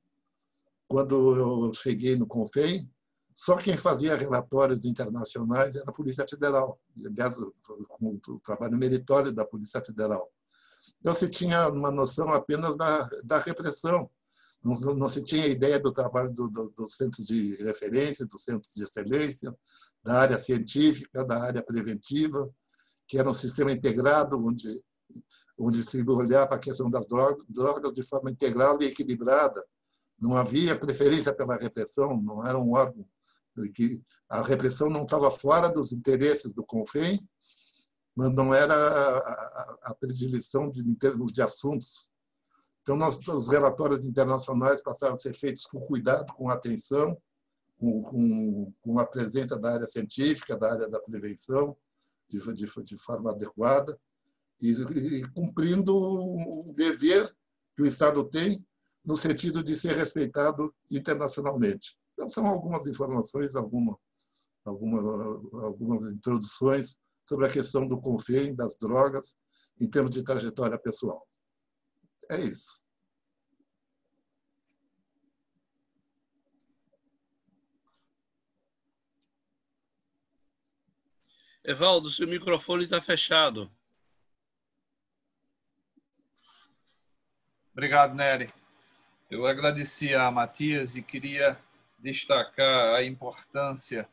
[0.89, 2.91] Quando eu cheguei no CONFEM,
[3.33, 7.37] só quem fazia relatórios internacionais era a Polícia Federal, aliás,
[7.87, 10.29] com o trabalho meritório da Polícia Federal.
[11.01, 14.11] Então, se tinha uma noção apenas da, da repressão,
[14.63, 18.73] não, não, se tinha ideia do trabalho do, do, dos centros de referência, dos centros
[18.75, 19.55] de excelência,
[20.03, 22.51] da área científica, da área preventiva,
[23.07, 24.83] que era um sistema integrado, onde,
[25.57, 29.65] onde se olhava a questão das drogas de forma integral e equilibrada.
[30.19, 33.07] Não havia preferência pela repressão, não era um órgão
[33.75, 37.27] que a repressão não estava fora dos interesses do CONFEM,
[38.19, 38.75] mas não era
[39.85, 42.11] a, predileção de, em termos de assuntos.
[42.83, 47.17] Então, nós, os relatórios internacionais passaram a ser feitos com cuidado, com atenção,
[47.79, 51.77] com, com, com a presença da área científica, da área da prevenção,
[52.29, 53.97] de, de, de forma adequada
[54.61, 57.33] e, e cumprindo um dever
[57.77, 58.67] que o Estado tem
[59.05, 61.97] no sentido de ser respeitado internacionalmente.
[62.15, 63.97] Então, são algumas informações, alguma,
[64.65, 65.01] alguma,
[65.63, 69.37] algumas introduções sobre a questão do CONFEM, das drogas
[69.79, 71.29] em termos de trajetória pessoal.
[72.31, 72.87] É isso.
[81.63, 83.71] Evaldo, seu microfone está fechado.
[87.73, 88.51] Obrigado, Nery.
[89.31, 91.63] Eu agradeci a Matias e queria
[91.99, 94.09] destacar a importância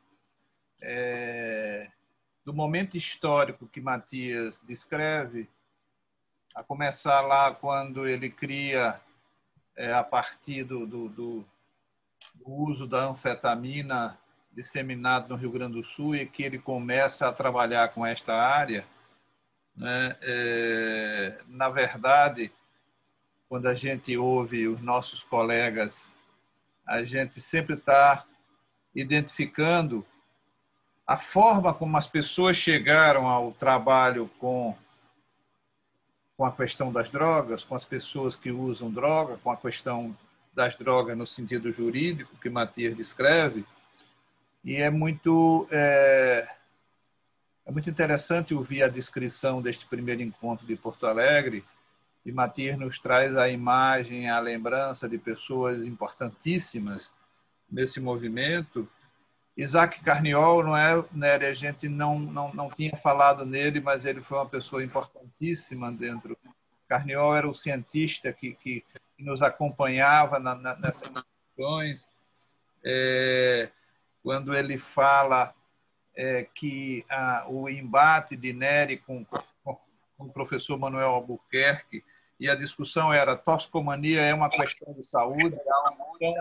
[0.82, 1.65] é,
[2.46, 5.50] do momento histórico que Matias descreve,
[6.54, 9.02] a começar lá quando ele cria,
[9.76, 11.46] é, a partir do, do, do,
[12.36, 14.18] do uso da anfetamina
[14.54, 18.86] disseminado no Rio Grande do Sul e que ele começa a trabalhar com esta área,
[19.76, 20.16] né?
[20.22, 22.50] É, na verdade,
[23.50, 26.14] quando a gente ouve os nossos colegas,
[26.88, 28.26] a gente sempre está
[28.94, 30.06] identificando
[31.06, 34.76] a forma como as pessoas chegaram ao trabalho com
[36.38, 40.14] com a questão das drogas, com as pessoas que usam droga, com a questão
[40.54, 43.66] das drogas no sentido jurídico que Matias descreve,
[44.62, 46.46] e é muito é,
[47.66, 51.64] é muito interessante ouvir a descrição deste primeiro encontro de Porto Alegre.
[52.26, 57.14] E Matias nos traz a imagem, a lembrança de pessoas importantíssimas
[57.70, 58.88] nesse movimento.
[59.58, 64.22] Isaac Carniol, não é, né, a gente não, não, não tinha falado nele, mas ele
[64.22, 66.38] foi uma pessoa importantíssima dentro.
[66.90, 68.84] Carniol era o cientista que, que,
[69.18, 72.06] nos acompanhava na, na, nessas questões.
[72.84, 73.70] É,
[74.22, 75.54] quando ele fala
[76.14, 82.04] é, que ah, o embate de Neri com, com, com, o professor Manuel Albuquerque
[82.40, 86.34] e a discussão era toxicomania é uma questão de saúde, é algo tão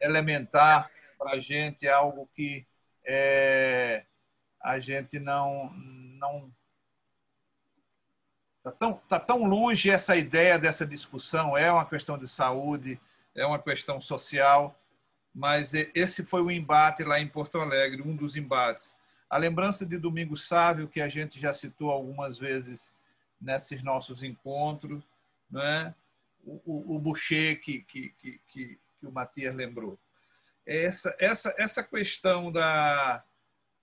[0.00, 0.88] elementar
[1.20, 2.66] para a gente, é algo que
[3.06, 4.04] é,
[4.60, 5.70] a gente não
[6.18, 6.50] não
[8.58, 11.56] está tão, tá tão longe essa ideia dessa discussão.
[11.56, 13.00] É uma questão de saúde,
[13.34, 14.76] é uma questão social
[15.34, 18.96] mas esse foi o embate lá em Porto Alegre, um dos embates.
[19.28, 22.92] A lembrança de Domingo Sávio, que a gente já citou algumas vezes
[23.40, 25.04] nesses nossos encontros,
[25.50, 25.94] né?
[26.44, 29.98] o, o, o Boucher que, que, que, que, o Matias lembrou.
[30.72, 33.24] Essa, essa, essa questão da,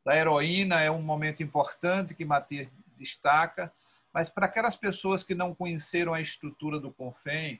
[0.05, 3.73] da heroína é um momento importante que Matias destaca,
[4.13, 7.59] mas para aquelas pessoas que não conheceram a estrutura do CONFEM,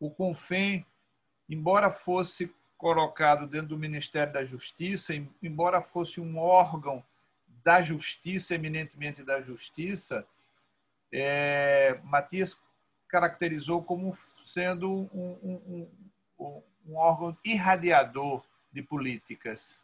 [0.00, 0.86] o CONFEM,
[1.46, 7.04] embora fosse colocado dentro do Ministério da Justiça, embora fosse um órgão
[7.62, 10.26] da Justiça, eminentemente da Justiça,
[11.12, 12.58] é, Matias
[13.08, 15.88] caracterizou como sendo um, um,
[16.38, 18.42] um, um órgão irradiador
[18.74, 19.78] de políticas,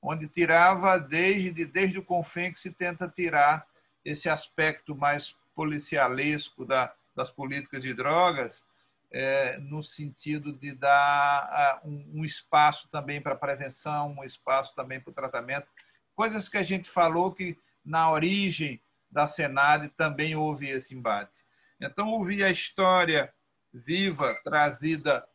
[0.00, 3.66] onde tirava desde, desde o Confem que se tenta tirar
[4.04, 8.64] esse aspecto mais policialesco da, das políticas de drogas
[9.12, 15.00] é, no sentido de dar uh, um, um, espaço também para prevenção, um espaço também
[15.00, 15.66] para o tratamento.
[16.14, 21.40] Coisas que a gente falou que na origem da Senad também houve esse embate.
[21.80, 23.32] Então, ouvir a história
[23.72, 25.26] viva trazida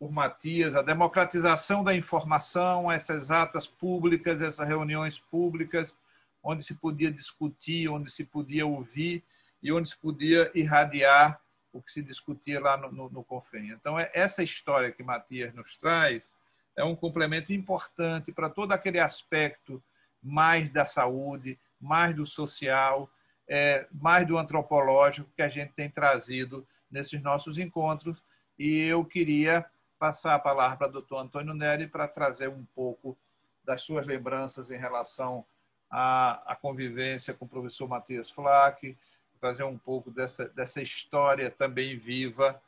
[0.00, 5.94] por Matias, a democratização da informação, essas atas públicas, essas reuniões públicas,
[6.42, 9.22] onde se podia discutir, onde se podia ouvir
[9.62, 11.38] e onde se podia irradiar
[11.70, 13.72] o que se discutia lá no, no, no CONFEM.
[13.72, 16.32] Então, é, essa história que Matias nos traz
[16.74, 19.82] é um complemento importante para todo aquele aspecto
[20.22, 23.10] mais da saúde, mais do social,
[23.46, 28.22] é, mais do antropológico que a gente tem trazido nesses nossos encontros.
[28.58, 29.66] E eu queria
[30.00, 33.14] passar a palavra para o doutor Antônio Neri para trazer um pouco
[33.62, 35.44] das suas lembranças em relação
[35.90, 38.96] à, à convivência com o professor Matias Flack,
[39.38, 42.60] trazer um pouco dessa, dessa história também viva,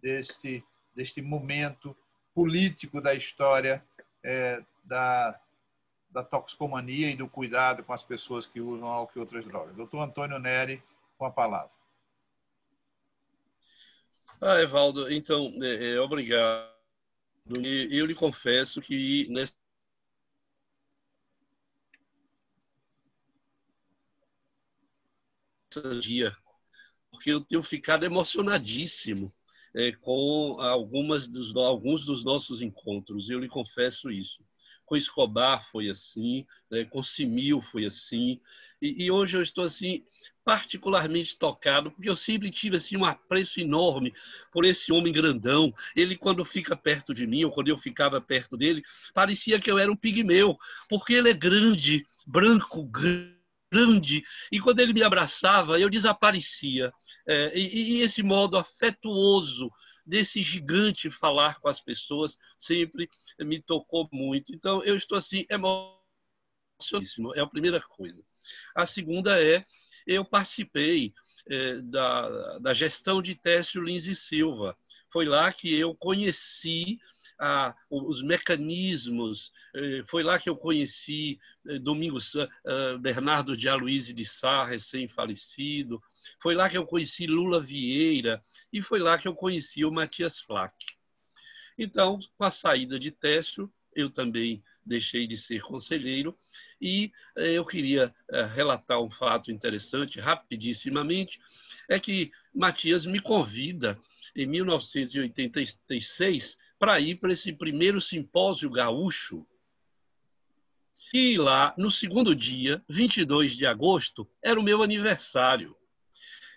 [0.00, 1.96] deste, deste momento
[2.32, 3.84] político da história
[4.22, 5.38] é, da,
[6.10, 9.74] da toxicomania e do cuidado com as pessoas que usam álcool e outras drogas.
[9.74, 10.80] Doutor Antônio Neri,
[11.18, 11.81] com a palavra.
[14.42, 16.68] Ah, Evaldo, então, é, é, obrigado.
[17.90, 19.54] Eu lhe confesso que nessa
[26.00, 26.36] dia,
[27.10, 29.32] porque eu tenho ficado emocionadíssimo
[29.74, 34.44] é, com algumas dos, alguns dos nossos encontros, eu lhe confesso isso.
[34.84, 38.40] Com Escobar foi assim, né, com Simil foi assim,
[38.80, 40.04] e, e, hoje eu estou assim
[40.44, 44.12] particularmente tocado, porque eu sempre tive assim um apreço enorme
[44.50, 45.72] por esse homem grandão.
[45.94, 48.82] Ele quando fica perto de mim, ou quando eu ficava perto dele,
[49.14, 53.42] parecia que eu era um pigmeu, porque ele é grande, branco, grande
[54.50, 56.92] e quando ele me abraçava, eu desaparecia.
[57.26, 59.70] É, e, e esse modo afetuoso
[60.04, 63.08] desse gigante falar com as pessoas sempre
[63.40, 64.54] me tocou muito.
[64.54, 68.22] Então, eu estou assim, emocionadíssimo, é a primeira coisa.
[68.74, 69.64] A segunda é,
[70.06, 71.12] eu participei
[71.48, 74.76] é, da, da gestão de Técio Lins e Silva.
[75.10, 76.98] Foi lá que eu conheci
[77.42, 79.52] a, os mecanismos.
[79.74, 86.00] Eh, foi lá que eu conheci eh, Domingos eh, Bernardo de Aloysio de Sá, recém-falecido.
[86.40, 88.40] Foi lá que eu conheci Lula Vieira
[88.72, 90.74] e foi lá que eu conheci o Matias Flack.
[91.76, 96.38] Então, com a saída de Técio, eu também deixei de ser conselheiro
[96.82, 98.12] e eu queria
[98.52, 101.40] relatar um fato interessante, rapidissimamente,
[101.88, 103.96] é que Matias me convida
[104.34, 109.46] em 1986 para ir para esse primeiro simpósio gaúcho.
[111.14, 115.76] E lá, no segundo dia, 22 de agosto, era o meu aniversário.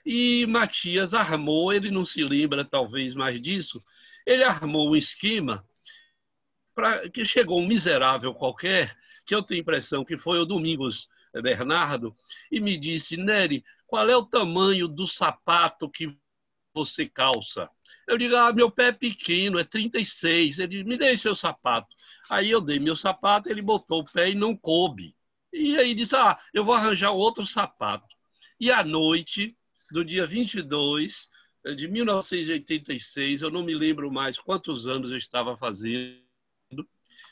[0.03, 3.84] E Matias armou, ele não se lembra talvez mais disso,
[4.26, 5.63] ele armou um esquema
[6.73, 11.09] para que chegou um miserável qualquer, que eu tenho impressão que foi o Domingos
[11.41, 12.15] Bernardo,
[12.51, 16.17] e me disse, Nery, qual é o tamanho do sapato que
[16.73, 17.69] você calça?
[18.07, 20.59] Eu digo, ah, meu pé é pequeno, é 36.
[20.59, 21.88] Ele me dê seu sapato.
[22.30, 25.15] Aí eu dei meu sapato, ele botou o pé e não coube.
[25.51, 28.15] E aí disse, ah, eu vou arranjar outro sapato.
[28.59, 29.57] E à noite
[29.91, 31.30] do dia 22
[31.76, 36.21] de 1986, eu não me lembro mais quantos anos eu estava fazendo,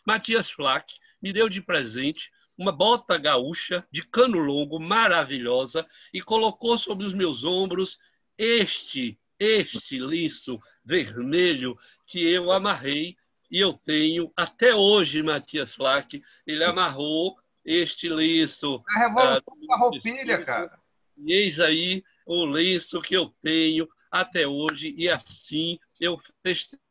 [0.05, 0.91] Matias Flack
[1.23, 7.13] me deu de presente uma bota gaúcha de cano longo maravilhosa e colocou sobre os
[7.13, 7.97] meus ombros
[8.37, 13.17] este este liço vermelho que eu amarrei
[13.49, 18.83] e eu tenho até hoje, Matias Flack, ele amarrou este liço.
[18.95, 20.79] A revolução uh, da roupilha, cara.
[21.17, 26.81] E eis aí o lenço que eu tenho até hoje, e assim eu festejei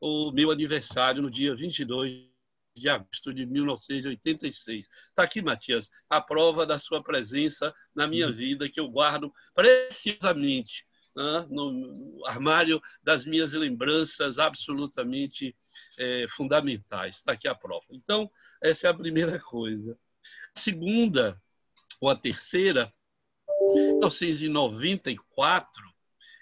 [0.00, 2.28] o meu aniversário no dia 22
[2.78, 4.88] de agosto de 1986.
[5.08, 8.32] Está aqui, Matias, a prova da sua presença na minha uhum.
[8.32, 10.86] vida, que eu guardo preciosamente
[11.18, 15.56] né, no armário das minhas lembranças absolutamente
[15.98, 17.16] é, fundamentais.
[17.16, 17.86] Está aqui a prova.
[17.90, 18.30] Então,
[18.62, 19.98] essa é a primeira coisa.
[20.56, 21.40] A segunda,
[22.00, 22.92] ou a terceira,
[23.74, 25.82] em 1994,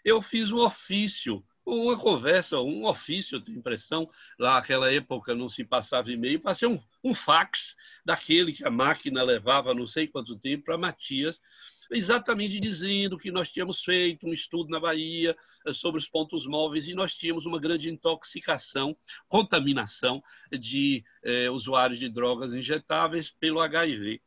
[0.05, 4.09] eu fiz um ofício, uma conversa, um ofício, tenho impressão,
[4.39, 9.23] lá naquela época não se passava e-mail, passei um, um fax daquele que a máquina
[9.25, 11.43] levava não sei quanto tempo para Matias,
[11.91, 15.37] exatamente dizendo que nós tínhamos feito um estudo na Bahia
[15.67, 18.97] eh, sobre os pontos móveis e nós tínhamos uma grande intoxicação,
[19.29, 24.21] contaminação de eh, usuários de drogas injetáveis pelo HIV.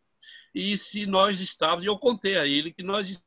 [0.54, 3.22] E se nós estávamos, e eu contei a ele que nós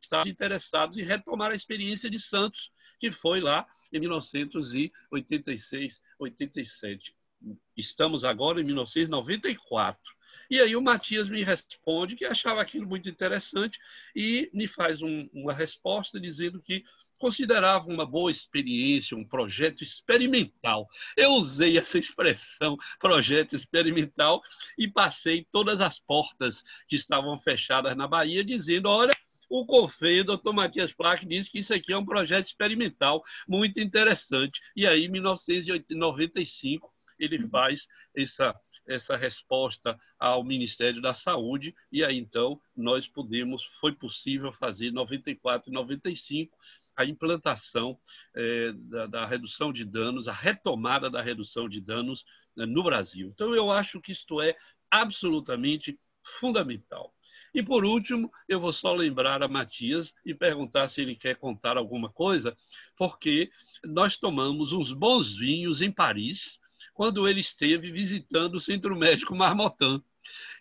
[0.00, 7.14] estávamos interessados em retomar a experiência de Santos, que foi lá em 1986, 87.
[7.76, 10.16] Estamos agora em 1994.
[10.50, 13.78] E aí o Matias me responde que achava aquilo muito interessante
[14.16, 16.84] e me faz um, uma resposta dizendo que
[17.18, 20.88] considerava uma boa experiência, um projeto experimental.
[21.16, 24.40] Eu usei essa expressão, projeto experimental,
[24.78, 29.12] e passei todas as portas que estavam fechadas na Bahia, dizendo: olha,
[29.48, 33.80] o COFEI, o doutor Matias Plaque, disse que isso aqui é um projeto experimental muito
[33.80, 34.60] interessante.
[34.76, 38.54] E aí, em 1995, ele faz essa
[38.88, 45.70] essa resposta ao Ministério da Saúde e aí então nós pudemos, foi possível fazer 94
[45.70, 46.56] e 95
[46.96, 47.98] a implantação
[48.34, 52.24] é, da, da, redução de danos, a retomada da redução de danos
[52.56, 53.28] né, no Brasil.
[53.28, 54.56] Então eu acho que isto é
[54.90, 55.96] absolutamente
[56.40, 57.14] fundamental.
[57.54, 61.76] E por último, eu vou só lembrar a Matias e perguntar se ele quer contar
[61.76, 62.56] alguma coisa,
[62.96, 63.50] porque
[63.84, 66.60] nós tomamos uns bons vinhos em Paris,
[66.94, 70.02] quando ele esteve visitando o Centro Médico Marmotã.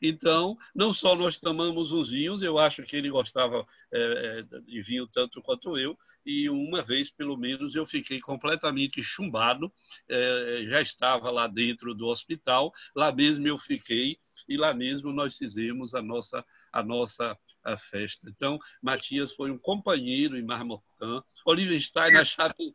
[0.01, 4.81] Então, não só nós tomamos uns vinhos, eu acho que ele gostava é, é, de
[4.81, 9.71] vinho tanto quanto eu, e uma vez, pelo menos, eu fiquei completamente chumbado,
[10.09, 14.17] é, já estava lá dentro do hospital, lá mesmo eu fiquei,
[14.47, 18.29] e lá mesmo nós fizemos a nossa, a nossa a festa.
[18.29, 22.73] Então, Matias foi um companheiro em Marmotã, Oliver Stein, na chave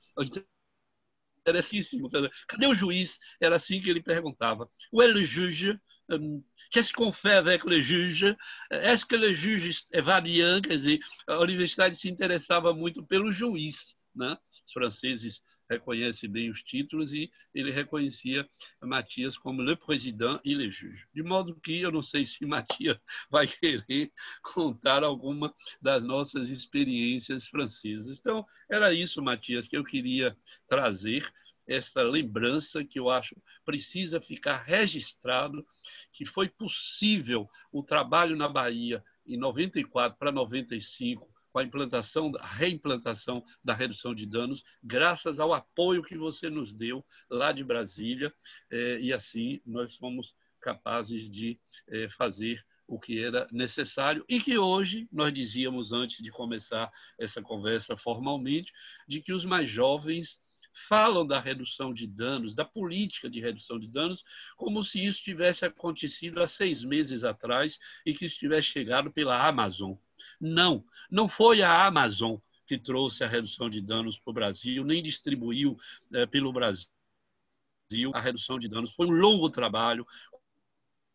[1.43, 2.11] interessantíssimo.
[2.47, 3.18] Cadê o juiz?
[3.41, 4.68] Era assim que ele perguntava.
[4.93, 5.79] Où est le juge?
[6.70, 8.37] Qu'est-ce qu'on avec le juge?
[8.70, 10.61] Est-ce que le juge va bien?
[10.62, 13.95] Quer dizer, a universidade se interessava muito pelo juiz.
[14.14, 14.37] Né?
[14.66, 15.43] Os franceses
[15.73, 18.47] reconhece bem os títulos e ele reconhecia
[18.81, 21.07] Matias como le président e le juge.
[21.14, 22.99] De modo que eu não sei se Matias
[23.31, 24.12] vai querer
[24.43, 28.18] contar alguma das nossas experiências francesas.
[28.18, 30.37] Então, era isso, Matias, que eu queria
[30.68, 31.31] trazer
[31.66, 35.64] esta lembrança que eu acho precisa ficar registrado
[36.12, 42.46] que foi possível o trabalho na Bahia em 94 para 95 com a implantação, a
[42.46, 48.32] reimplantação da redução de danos, graças ao apoio que você nos deu lá de Brasília,
[48.70, 54.59] eh, e assim nós fomos capazes de eh, fazer o que era necessário e que
[54.59, 58.72] hoje nós dizíamos antes de começar essa conversa formalmente,
[59.07, 60.40] de que os mais jovens
[60.88, 64.24] falam da redução de danos, da política de redução de danos,
[64.57, 69.46] como se isso tivesse acontecido há seis meses atrás e que isso tivesse chegado pela
[69.46, 69.94] Amazon.
[70.43, 72.36] Não, não foi a Amazon
[72.66, 75.78] que trouxe a redução de danos para o Brasil, nem distribuiu
[76.12, 76.88] eh, pelo Brasil
[78.12, 78.93] a redução de danos.
[78.93, 80.05] Foi um longo trabalho,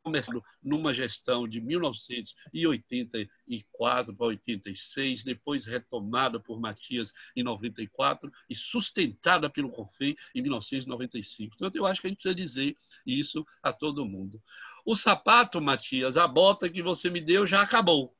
[0.02, 9.50] começado numa gestão de 1984 para 86, depois retomada por Matias em 94 e sustentada
[9.50, 11.54] pelo CONFEM em 1995.
[11.56, 14.42] Então, eu acho que a gente precisa dizer isso a todo mundo.
[14.86, 18.17] O sapato, Matias, a bota que você me deu já acabou.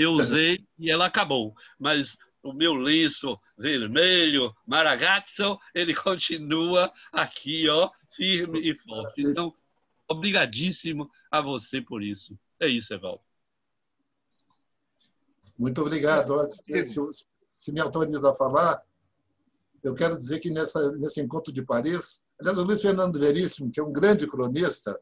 [0.00, 1.54] Eu usei e ela acabou.
[1.78, 9.22] Mas o meu lenço vermelho, Maragazzo, ele continua aqui, ó, firme e forte.
[9.22, 9.54] Então,
[10.10, 12.36] Obrigadíssimo a você por isso.
[12.58, 13.22] É isso, Evaldo.
[15.56, 16.34] Muito obrigado.
[16.68, 17.00] Se,
[17.46, 18.82] se me autoriza a falar,
[19.84, 23.78] eu quero dizer que nessa, nesse encontro de Paris, aliás, o Luiz Fernando Veríssimo, que
[23.78, 25.00] é um grande cronista,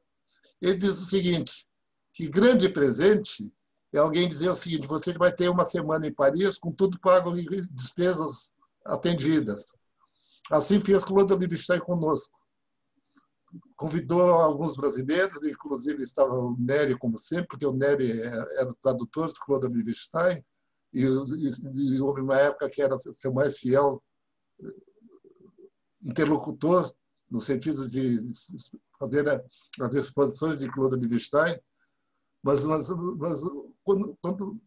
[0.61, 1.67] ele diz o seguinte,
[2.13, 3.51] que grande presente
[3.93, 7.37] é alguém dizer o seguinte, você vai ter uma semana em Paris com tudo pago
[7.37, 8.53] e despesas
[8.85, 9.65] atendidas.
[10.51, 12.39] Assim fez Claude Livingston conosco
[13.77, 19.33] convidou alguns brasileiros, inclusive estava o Nery, como sempre, porque o Nery era o tradutor
[19.33, 20.45] de Claude Liebstein,
[20.93, 24.03] e, e, e, houve uma época que era seu mais fiel
[24.61, 24.67] eh,
[26.03, 26.93] interlocutor,
[27.31, 28.27] no sentido de
[28.99, 31.59] fazer as exposições de Claude Liebstein,
[32.43, 33.43] mas, mas, mas
[33.89, 34.61] quando, quando,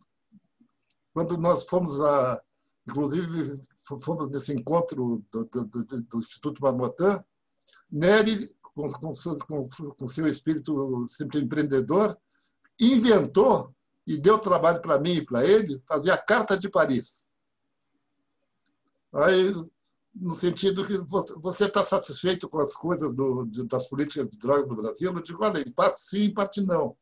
[1.13, 2.41] quando nós fomos lá,
[2.88, 3.61] inclusive
[4.01, 7.24] fomos nesse encontro do, do, do, do Instituto Marmottan,
[7.91, 9.61] Nery com, com, seu, com,
[9.95, 12.17] com seu espírito sempre empreendedor,
[12.80, 13.76] inventou
[14.07, 17.26] e deu trabalho para mim e para ele fazer a Carta de Paris.
[19.13, 19.53] Aí,
[20.15, 20.97] no sentido que
[21.39, 23.13] você está satisfeito com as coisas
[23.67, 25.13] das políticas de drogas do Brasil?
[25.13, 26.97] Eu digo, olha, em parte sim, em parte não.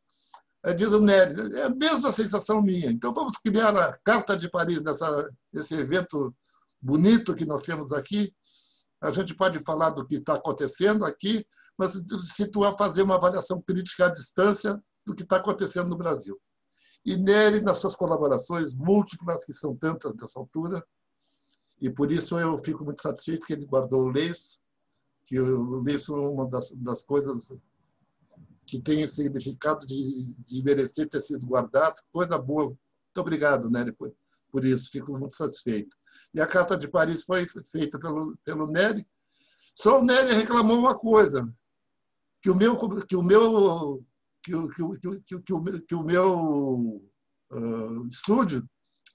[0.64, 2.92] Aí diz o Nery, é a mesma sensação minha.
[2.92, 6.36] Então vamos criar a Carta de Paris, nessa, nesse evento
[6.82, 8.34] bonito que nós temos aqui,
[9.02, 11.46] a gente pode falar do que está acontecendo aqui,
[11.78, 11.94] mas
[12.36, 16.40] situar, fazer uma avaliação crítica à distância do que está acontecendo no Brasil.
[17.06, 20.86] E Nery, nas suas colaborações múltiplas, que são tantas nessa altura,
[21.82, 24.60] e por isso eu fico muito satisfeito que ele guardou o lenço,
[25.26, 27.54] que o lenço é uma das, das coisas
[28.70, 32.68] que tem significado de, de merecer ter sido guardado, coisa boa.
[32.68, 34.14] Muito obrigado, Nery, por,
[34.52, 35.98] por isso, fico muito satisfeito.
[36.34, 39.06] E a Carta de Paris foi feita pelo, pelo Nery.
[39.76, 41.52] Só o Nery reclamou uma coisa,
[42.44, 44.06] que o meu, que o meu,
[44.44, 47.02] que o, que o, que o, que o, que o meu
[47.52, 48.70] uh, estúdio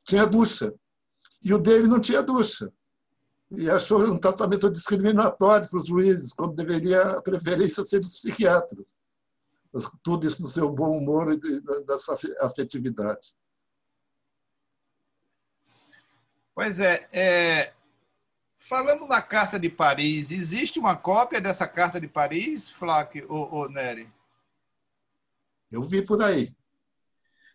[0.05, 0.75] tinha ducha.
[1.43, 2.73] E o dele não tinha ducha.
[3.53, 8.85] E achou um tratamento discriminatório para os juízes, quando deveria a preferência ser dos psiquiatras.
[10.03, 13.35] Tudo isso no seu bom humor e da sua afetividade.
[16.55, 17.73] Pois é, é,
[18.57, 23.69] falando na Carta de Paris, existe uma cópia dessa Carta de Paris, Flack ou, ou
[23.69, 24.09] Nery?
[25.73, 26.55] Eu vi por aí.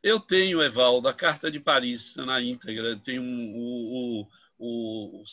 [0.04, 3.00] Eu tenho, Evaldo, a Carta de Paris na íntegra.
[3.00, 5.24] Tem um, o, o, o,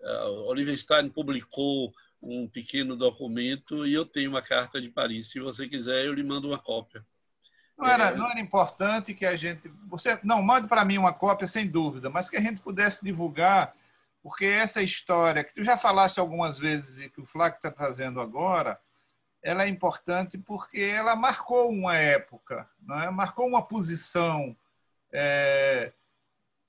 [0.00, 5.30] o Oliver Stein publicou um pequeno documento e eu tenho uma Carta de Paris.
[5.30, 7.04] Se você quiser, eu lhe mando uma cópia.
[7.78, 9.70] Não era, não era importante que a gente.
[9.88, 13.74] Você não mande para mim uma cópia sem dúvida, mas que a gente pudesse divulgar,
[14.22, 18.20] porque essa história que tu já falaste algumas vezes e que o Flávio está trazendo
[18.20, 18.80] agora,
[19.42, 23.10] ela é importante porque ela marcou uma época, não é?
[23.10, 24.56] marcou uma posição
[25.12, 25.92] é,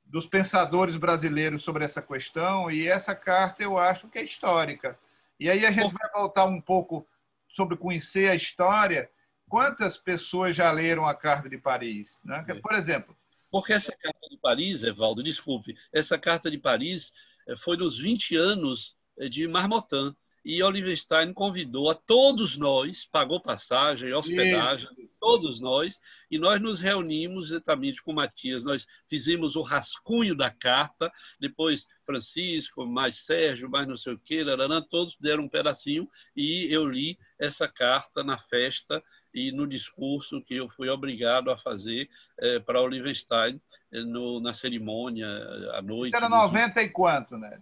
[0.05, 4.99] dos pensadores brasileiros sobre essa questão, e essa carta eu acho que é histórica.
[5.39, 7.07] E aí a gente vai voltar um pouco
[7.47, 9.09] sobre conhecer a história
[9.49, 12.19] Quantas pessoas já leram a Carta de Paris?
[12.23, 12.43] Né?
[12.61, 13.17] Por exemplo.
[13.49, 17.13] Porque essa Carta de Paris, Evaldo, desculpe, essa Carta de Paris
[17.47, 18.95] eh, foi nos 20 anos
[19.29, 20.13] de Marmotã.
[20.49, 25.11] E Olivenstein convidou a todos nós, pagou passagem, hospedagem, Isso.
[25.19, 25.99] todos nós,
[26.31, 28.63] e nós nos reunimos exatamente com Matias.
[28.63, 34.41] Nós fizemos o rascunho da carta, depois Francisco, mais Sérgio, mais não sei o quê,
[34.41, 40.41] laranã, todos deram um pedacinho, e eu li essa carta na festa e no discurso
[40.41, 43.59] que eu fui obrigado a fazer é, para Olivenstein
[43.91, 45.27] é, no, na cerimônia
[45.73, 46.15] à noite.
[46.15, 47.59] Isso era 90 e quanto, né?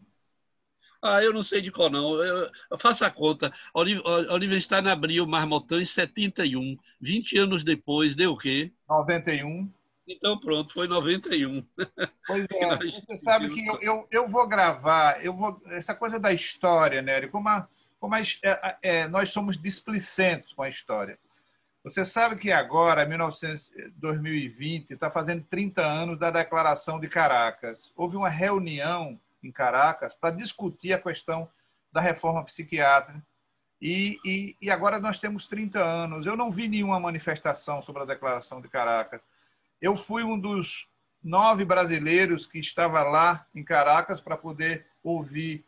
[1.07, 2.15] Ah, eu não sei de qual não.
[2.15, 3.53] Eu, eu faço a conta.
[3.73, 6.75] Olivenstein abriu Marmotão em 71.
[6.99, 8.71] 20 anos depois, deu o quê?
[8.89, 9.71] 91.
[10.07, 11.63] Então pronto, foi 91.
[12.25, 16.33] Pois é, você sabe que eu, eu, eu, vou gravar, eu vou essa coisa da
[16.33, 17.27] história, né?
[17.27, 17.67] Como, a,
[17.99, 21.19] como a, é, é, nós somos displicentos com a história.
[21.83, 23.63] Você sabe que agora, 1900,
[23.97, 27.91] 2020, está fazendo 30 anos da Declaração de Caracas.
[27.95, 31.49] Houve uma reunião em Caracas para discutir a questão
[31.91, 33.23] da reforma psiquiátrica.
[33.81, 36.25] E, e, e, agora nós temos 30 anos.
[36.25, 39.21] Eu não vi nenhuma manifestação sobre a Declaração de Caracas.
[39.81, 40.87] Eu fui um dos
[41.23, 45.65] nove brasileiros que estava lá em Caracas para poder ouvir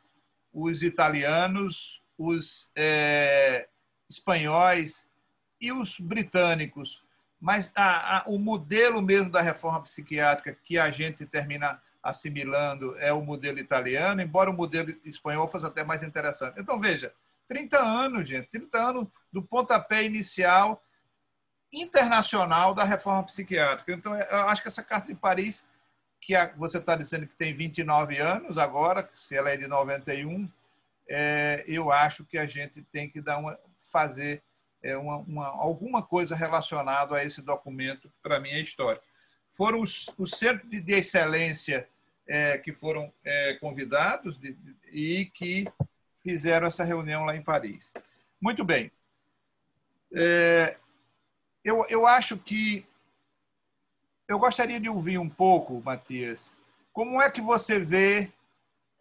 [0.54, 3.68] os italianos, os é,
[4.10, 5.06] espanhóis
[5.60, 7.04] e os britânicos.
[7.40, 13.12] Mas a, a, o modelo mesmo da reforma psiquiátrica que a gente termina assimilando é
[13.12, 16.58] o modelo italiano, embora o modelo espanhol fosse até mais interessante.
[16.58, 17.14] Então, veja,
[17.50, 20.82] 30 anos, gente, 30 anos do pontapé inicial
[21.72, 23.92] internacional da reforma psiquiátrica.
[23.92, 25.66] Então, é, eu acho que essa Carta de Paris,
[26.22, 30.50] que você está dizendo que tem 29 anos agora, se ela é de 91,
[31.10, 33.60] é, eu acho que a gente tem que dar uma,
[33.92, 34.42] fazer
[34.82, 39.06] é, uma, uma, alguma coisa relacionada a esse documento, que para mim é histórico.
[39.52, 41.90] Foram os, os centros de excelência
[42.28, 45.66] é, que foram é, convidados de, de, e que
[46.22, 47.92] fizeram essa reunião lá em Paris.
[48.42, 48.92] Muito bem.
[50.14, 50.78] É,
[51.64, 52.86] eu, eu acho que
[54.28, 56.54] eu gostaria de ouvir um pouco, Matias,
[56.92, 58.30] como é que você vê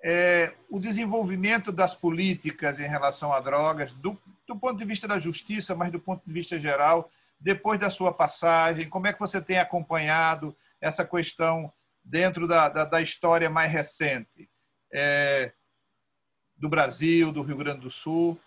[0.05, 4.17] é, o desenvolvimento das políticas em relação a drogas, do,
[4.47, 7.11] do ponto de vista da justiça, mas do ponto de vista geral,
[7.41, 11.73] depois da sua passagem, como é que você tem acompanhado essa questão
[12.07, 14.49] dentro da, da, da história mais recente
[14.93, 15.53] é,
[16.57, 18.39] do Brasil, do Rio Grande do Sul.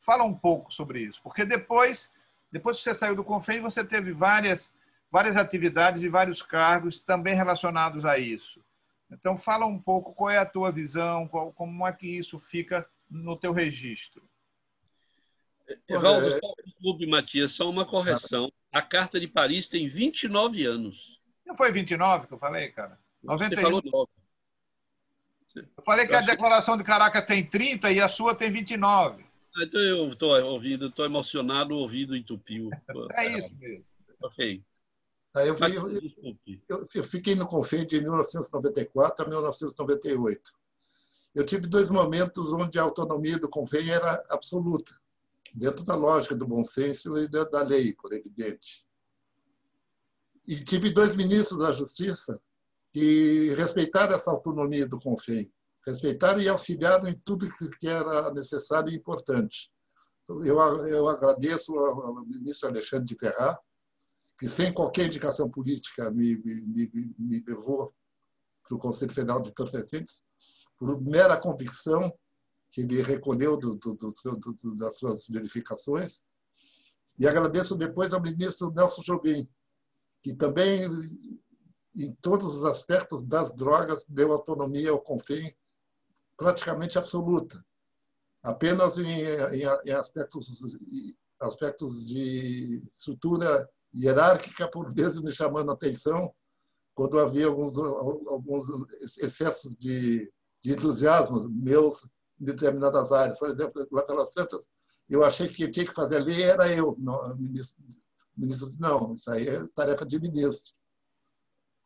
[0.00, 2.10] Fala um pouco sobre isso, porque depois,
[2.50, 4.72] depois que você saiu do Confem, você teve várias,
[5.10, 8.64] várias atividades e vários cargos também relacionados a isso.
[9.10, 12.88] Então, fala um pouco qual é a tua visão, qual, como é que isso fica
[13.10, 14.22] no teu registro.
[15.88, 17.06] Evaldo, é...
[17.06, 18.50] Matias, só uma correção.
[18.72, 21.17] A Carta de Paris tem 29 anos.
[21.48, 22.98] Não foi 29 que eu falei, cara?
[23.22, 23.48] 91.
[23.48, 24.10] Você falou 9.
[25.56, 29.24] Eu falei que a declaração de Caracas tem 30 e a sua tem 29.
[29.56, 32.68] Ah, então eu estou ouvindo, estou emocionado, o ouvido entupiu.
[33.12, 33.84] é isso mesmo.
[34.22, 34.62] Ok.
[35.36, 36.36] Eu, eu,
[36.68, 40.52] eu, eu, fiquei no Confei de 1994 a 1998.
[41.34, 44.94] Eu tive dois momentos onde a autonomia do Confei era absoluta,
[45.54, 48.87] dentro da lógica do bom senso e da, da lei, por evidente.
[50.48, 52.40] E tive dois ministros da Justiça
[52.90, 55.52] que respeitaram essa autonomia do CONFEM,
[55.86, 57.46] respeitaram e auxiliaram em tudo
[57.78, 59.70] que era necessário e importante.
[60.26, 63.58] Eu, eu agradeço ao ministro Alexandre de Perrat,
[64.38, 67.94] que sem qualquer indicação política me, me, me levou
[68.66, 70.22] para o Conselho Federal de Entorpecentes,
[70.78, 72.10] por mera convicção
[72.70, 76.22] que ele recolheu do, do, do, das suas verificações.
[77.18, 79.46] E agradeço depois ao ministro Nelson Jobim,
[80.22, 80.84] que também,
[81.94, 85.54] em todos os aspectos das drogas, deu autonomia ao CONFEM
[86.36, 87.64] praticamente absoluta.
[88.42, 90.76] Apenas em, em, em aspectos,
[91.40, 96.32] aspectos de estrutura hierárquica, por vezes me chamando a atenção,
[96.94, 98.66] quando havia alguns, alguns
[99.18, 100.30] excessos de,
[100.62, 102.04] de entusiasmo meus
[102.40, 103.38] em determinadas áreas.
[103.38, 104.66] Por exemplo, lá pelas Santas,
[105.08, 106.96] eu achei que tinha que fazer a lei era eu,
[107.38, 107.82] ministro,
[108.38, 110.74] ministro disse, não, isso aí é tarefa de ministro.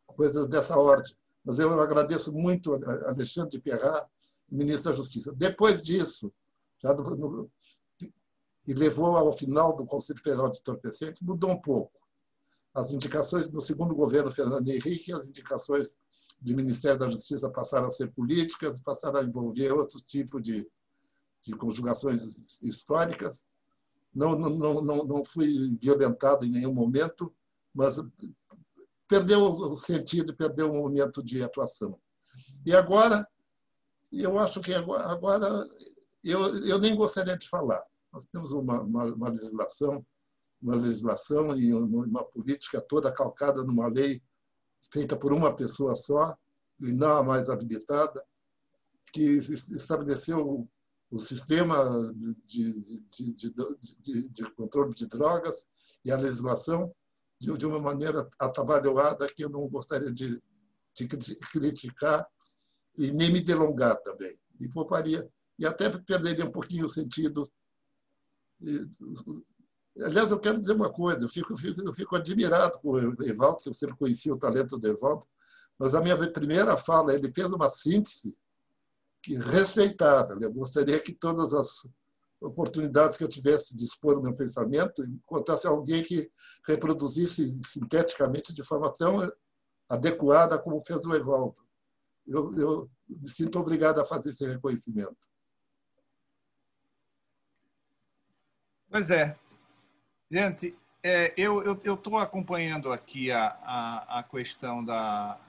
[0.07, 1.15] Coisas dessa ordem.
[1.43, 4.07] Mas eu agradeço muito a Alexandre de Perrat,
[4.49, 5.33] ministro da Justiça.
[5.33, 6.33] Depois disso,
[6.81, 7.51] já no, no,
[8.65, 11.91] e levou ao final do Conselho Federal de Entorpecentes, mudou um pouco.
[12.73, 15.95] As indicações no segundo governo Fernando Henrique, as indicações
[16.39, 20.67] do Ministério da Justiça passaram a ser políticas, passaram a envolver outro tipo de,
[21.41, 23.45] de conjugações históricas
[24.13, 27.33] não, não, não, não fui violentado em nenhum momento,
[27.73, 27.97] mas
[29.07, 31.99] perdeu o sentido, perdeu o momento de atuação.
[32.65, 33.27] E agora
[34.11, 35.67] eu acho que agora, agora
[36.23, 37.83] eu, eu nem gostaria de falar.
[38.11, 40.05] Nós temos uma, uma, uma legislação,
[40.61, 44.21] uma legislação e uma política toda calcada numa lei
[44.91, 46.37] feita por uma pessoa só
[46.79, 48.23] e não a mais habilitada,
[49.11, 50.67] que estabeleceu
[51.13, 52.33] o sistema de,
[53.07, 53.53] de,
[54.01, 55.67] de, de, controle de drogas
[56.03, 56.91] e a legislação
[57.39, 60.41] de, uma maneira atabalhoada que eu não gostaria de,
[61.51, 62.27] criticar
[62.97, 64.35] e nem me delongar também.
[64.59, 67.47] E pouparia, e até perderia um pouquinho o sentido.
[70.01, 73.23] Aliás, eu quero dizer uma coisa, eu fico, eu fico, eu fico admirado com o
[73.23, 75.27] Evaldo, que eu sempre conheci o talento do Evaldo,
[75.77, 78.35] mas a minha primeira fala, ele fez uma síntese
[79.23, 80.37] que respeitável.
[80.39, 81.87] Eu gostaria que todas as
[82.41, 86.29] oportunidades que eu tivesse de expor o meu pensamento, encontrasse alguém que
[86.67, 89.19] reproduzisse sinteticamente de forma tão
[89.89, 91.55] adequada como fez o Evaldo.
[92.27, 95.15] Eu, eu me sinto obrigado a fazer esse reconhecimento.
[98.89, 99.37] Pois é.
[100.29, 105.39] Gente, é, eu estou acompanhando aqui a, a, a questão da,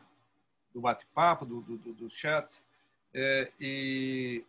[0.73, 2.64] do bate-papo, do, do, do chat,
[3.15, 4.45] é, e,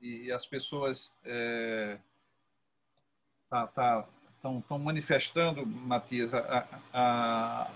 [0.00, 1.98] e, as pessoas é,
[3.48, 4.04] tá, tá,
[4.36, 7.70] estão manifestando, Matias, a, a,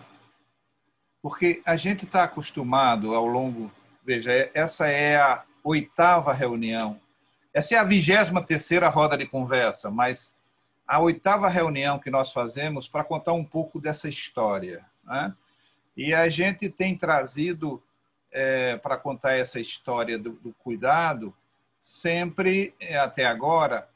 [1.22, 3.70] porque a gente está acostumado ao longo.
[4.04, 7.00] Veja, é, essa é a oitava reunião.
[7.54, 10.34] Essa é a vigésima terceira roda de conversa, mas
[10.86, 14.84] a oitava reunião que nós fazemos para contar um pouco dessa história.
[15.04, 15.32] Né?
[15.96, 17.80] E a gente tem trazido
[18.32, 21.34] é, para contar essa história do, do cuidado,
[21.80, 23.88] sempre, é, até agora,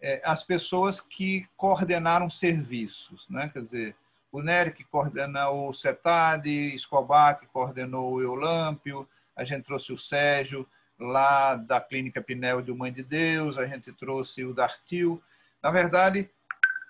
[0.00, 3.26] é, as pessoas que coordenaram serviços.
[3.28, 3.48] Né?
[3.52, 3.96] Quer dizer,
[4.32, 9.98] o Nery que coordenou o CETAD, Escobar que coordenou o Eulâmpio, a gente trouxe o
[9.98, 10.66] Sérgio
[10.98, 15.22] lá da Clínica Pinel do Mãe de Deus, a gente trouxe o Dartil.
[15.62, 16.28] Na verdade,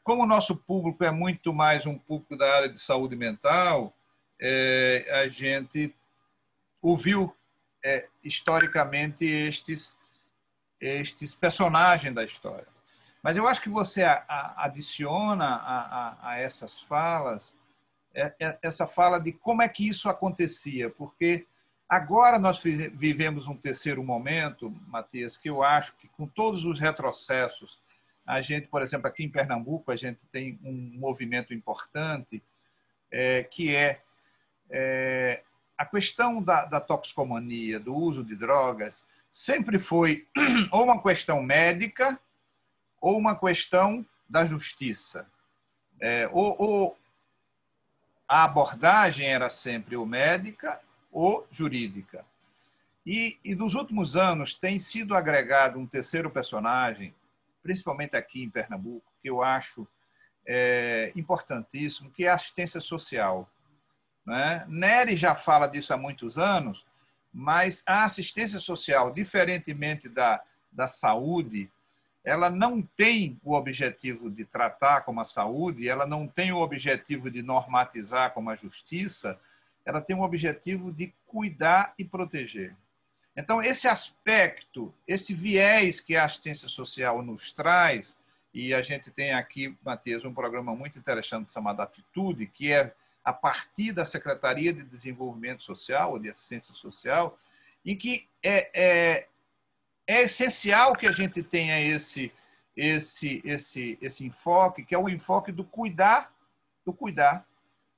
[0.04, 3.92] como o nosso público é muito mais um público da área de saúde mental,
[4.40, 5.92] é, a gente
[6.88, 7.34] ouviu
[7.84, 9.96] é, historicamente estes,
[10.80, 12.68] estes personagens da história.
[13.22, 17.56] Mas eu acho que você a, a, adiciona a, a, essas falas
[18.14, 21.44] é, é, essa fala de como é que isso acontecia, porque
[21.88, 27.82] agora nós vivemos um terceiro momento, Matias, que eu acho que com todos os retrocessos,
[28.24, 32.42] a gente, por exemplo, aqui em Pernambuco, a gente tem um movimento importante
[33.10, 34.00] é, que é,
[34.70, 35.42] é
[35.76, 40.26] a questão da, da toxicomania, do uso de drogas, sempre foi
[40.72, 42.18] ou uma questão médica
[43.00, 45.26] ou uma questão da justiça.
[46.00, 46.98] É, ou, ou,
[48.28, 50.80] a abordagem era sempre ou médica
[51.12, 52.24] ou jurídica.
[53.04, 57.14] E, e nos últimos anos tem sido agregado um terceiro personagem,
[57.62, 59.86] principalmente aqui em Pernambuco, que eu acho
[60.46, 63.48] é, importantíssimo, que é a assistência social.
[64.26, 64.64] Né?
[64.68, 66.84] Nery já fala disso há muitos anos,
[67.32, 71.70] mas a assistência social, diferentemente da, da saúde,
[72.24, 77.30] ela não tem o objetivo de tratar como a saúde, ela não tem o objetivo
[77.30, 79.38] de normatizar como a justiça,
[79.84, 82.74] ela tem o objetivo de cuidar e proteger.
[83.36, 88.16] Então, esse aspecto, esse viés que a assistência social nos traz,
[88.52, 92.92] e a gente tem aqui, Matheus, um programa muito interessante chamado Atitude, que é
[93.26, 97.36] a partir da Secretaria de Desenvolvimento Social, ou de Assistência Social,
[97.84, 99.26] em que é, é,
[100.06, 102.32] é essencial que a gente tenha esse,
[102.76, 106.32] esse, esse, esse enfoque, que é o enfoque do cuidar,
[106.84, 107.44] do cuidar,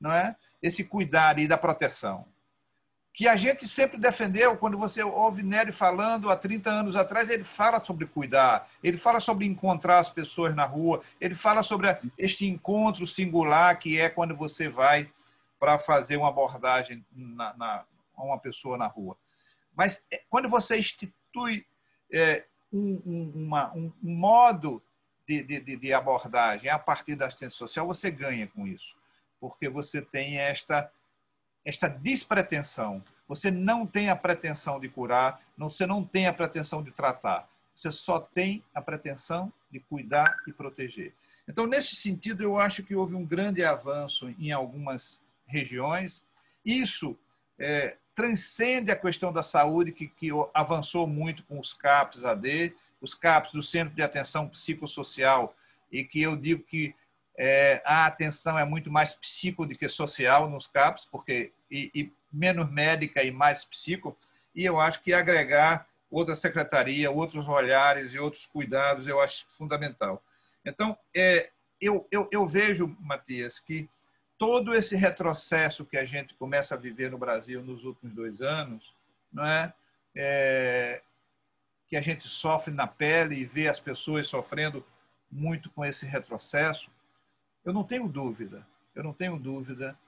[0.01, 0.35] não é?
[0.63, 2.25] Esse cuidar e da proteção.
[3.13, 7.45] Que a gente sempre defendeu, quando você ouve Nery falando há 30 anos atrás, ele
[7.45, 12.47] fala sobre cuidar, ele fala sobre encontrar as pessoas na rua, ele fala sobre este
[12.47, 15.11] encontro singular que é quando você vai
[15.59, 17.85] para fazer uma abordagem na, na,
[18.17, 19.17] a uma pessoa na rua.
[19.75, 21.67] Mas é, quando você institui
[22.13, 24.83] é, um, um, uma, um, modo
[25.27, 28.97] de, de, de, abordagem a partir da assistência social, você ganha com isso,
[29.41, 30.91] porque você tem esta,
[31.65, 33.03] esta despretensão.
[33.27, 37.91] Você não tem a pretensão de curar, você não tem a pretensão de tratar, você
[37.93, 41.13] só tem a pretensão de cuidar e proteger.
[41.47, 46.23] Então, nesse sentido, eu acho que houve um grande avanço em algumas regiões.
[46.65, 47.19] Isso
[47.59, 53.15] é, transcende a questão da saúde, que, que avançou muito com os CAPs AD, os
[53.15, 55.55] CAPs do Centro de Atenção Psicossocial,
[55.91, 56.95] e que eu digo que
[57.37, 62.13] é, a atenção é muito mais psico do que social nos CAPs, porque e, e,
[62.33, 64.17] menos médica e mais psico,
[64.55, 70.23] e eu acho que agregar outra secretaria, outros olhares e outros cuidados, eu acho fundamental.
[70.65, 73.89] Então, é, eu, eu, eu vejo, Matias, que
[74.39, 78.95] todo esse retrocesso que a gente começa a viver no Brasil nos últimos dois anos,
[79.33, 79.75] não é?
[80.15, 81.03] é
[81.89, 84.85] que a gente sofre na pele e vê as pessoas sofrendo
[85.31, 86.91] muito com esse retrocesso,
[87.65, 89.99] eu não tenho dúvida, eu não tenho dúvida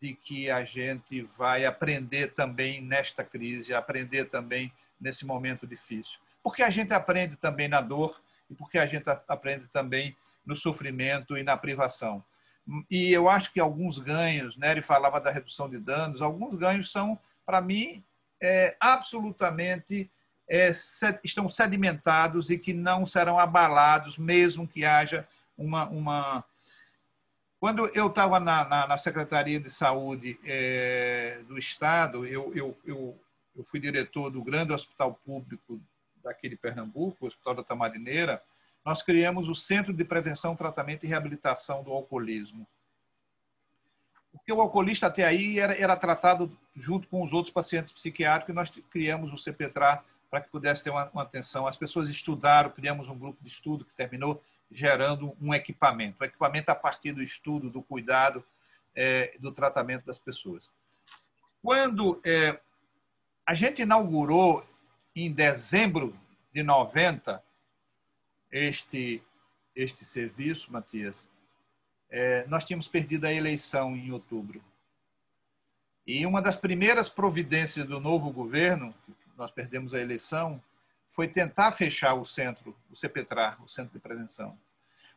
[0.00, 6.18] de que a gente vai aprender também nesta crise, aprender também nesse momento difícil.
[6.42, 8.20] Porque a gente aprende também na dor
[8.50, 12.22] e porque a gente aprende também no sofrimento e na privação.
[12.90, 17.18] E eu acho que alguns ganhos, Nery falava da redução de danos, alguns ganhos são,
[17.44, 18.02] para mim,
[18.40, 20.10] é, absolutamente
[20.48, 20.70] é,
[21.24, 25.88] estão sedimentados e que não serão abalados, mesmo que haja uma.
[25.88, 26.44] uma...
[27.58, 33.18] Quando eu estava na, na, na, Secretaria de Saúde é, do Estado, eu, eu, eu,
[33.56, 35.80] eu, fui diretor do grande hospital público
[36.22, 38.42] daquele Pernambuco, o Hospital da Tamarineira,
[38.86, 42.64] nós criamos o Centro de Prevenção, Tratamento e Reabilitação do Alcoolismo.
[44.30, 48.54] Porque o alcoolista até aí era, era tratado junto com os outros pacientes psiquiátricos e
[48.54, 51.66] nós criamos o CPTRA para que pudesse ter uma, uma atenção.
[51.66, 56.18] As pessoas estudaram, criamos um grupo de estudo que terminou gerando um equipamento.
[56.20, 58.44] Um equipamento a partir do estudo, do cuidado,
[58.94, 60.70] é, do tratamento das pessoas.
[61.60, 62.60] Quando é,
[63.44, 64.64] a gente inaugurou
[65.14, 66.16] em dezembro
[66.52, 67.42] de 90
[68.50, 69.22] este,
[69.74, 71.26] este serviço, Matias,
[72.08, 74.62] é, nós tínhamos perdido a eleição em outubro.
[76.06, 78.94] E uma das primeiras providências do novo governo,
[79.36, 80.62] nós perdemos a eleição,
[81.08, 84.56] foi tentar fechar o centro, o CPTRA, o Centro de Prevenção.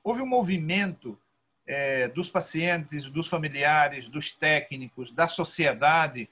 [0.03, 1.19] Houve um movimento
[1.67, 6.29] é, dos pacientes, dos familiares, dos técnicos, da sociedade,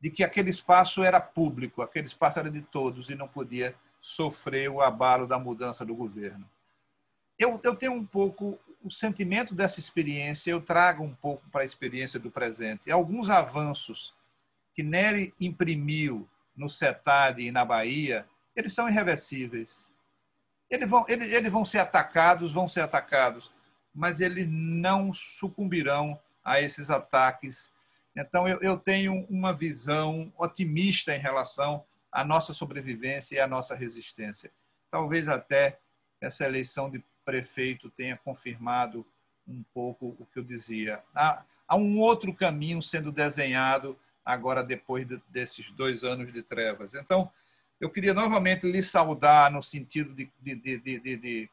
[0.00, 4.70] de que aquele espaço era público, aquele espaço era de todos e não podia sofrer
[4.70, 6.48] o abalo da mudança do governo.
[7.38, 11.64] Eu, eu tenho um pouco o sentimento dessa experiência, eu trago um pouco para a
[11.64, 12.90] experiência do presente.
[12.90, 14.14] Alguns avanços
[14.74, 16.26] que Nery imprimiu
[16.56, 18.26] no CETAD e na Bahia,
[18.56, 19.90] eles são irreversíveis.
[20.70, 23.50] Eles vão, eles, eles vão ser atacados, vão ser atacados,
[23.94, 27.70] mas eles não sucumbirão a esses ataques.
[28.16, 33.74] Então, eu, eu tenho uma visão otimista em relação à nossa sobrevivência e à nossa
[33.74, 34.50] resistência.
[34.90, 35.78] Talvez até
[36.20, 39.06] essa eleição de prefeito tenha confirmado
[39.46, 41.02] um pouco o que eu dizia.
[41.14, 46.94] Há, há um outro caminho sendo desenhado agora depois de, desses dois anos de trevas.
[46.94, 47.30] Então,
[47.80, 51.50] eu queria novamente lhe saudar no sentido de, de, de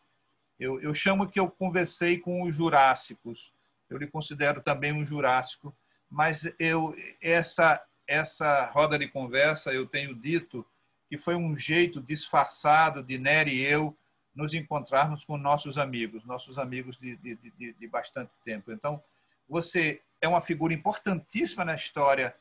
[0.59, 3.53] eu, eu, chamo que eu conversei com os jurássicos.
[3.89, 5.73] Eu lhe considero também um jurássico,
[6.09, 10.65] mas eu essa essa roda de conversa eu tenho dito
[11.09, 13.95] que foi um jeito disfarçado de Nery e eu
[14.35, 18.71] nos encontrarmos com nossos amigos, nossos amigos de, de, de, de bastante tempo.
[18.71, 19.01] Então,
[19.49, 22.35] você é uma figura importantíssima na história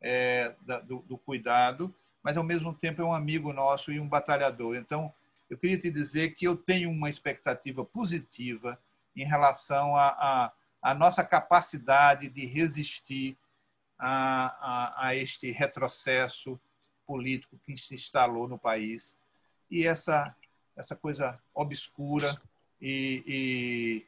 [0.00, 4.08] é, da, do, do, cuidado, mas ao mesmo tempo é um amigo nosso e um
[4.08, 4.76] batalhador.
[4.76, 5.12] Então,
[5.48, 8.78] eu queria te dizer que eu tenho uma expectativa positiva
[9.14, 10.52] em relação à
[10.96, 13.36] nossa capacidade de resistir
[13.98, 14.46] a,
[15.00, 16.58] a, a este retrocesso
[17.06, 19.16] político que se instalou no país
[19.70, 20.34] e essa
[20.76, 22.40] essa coisa obscura
[22.80, 24.06] e, e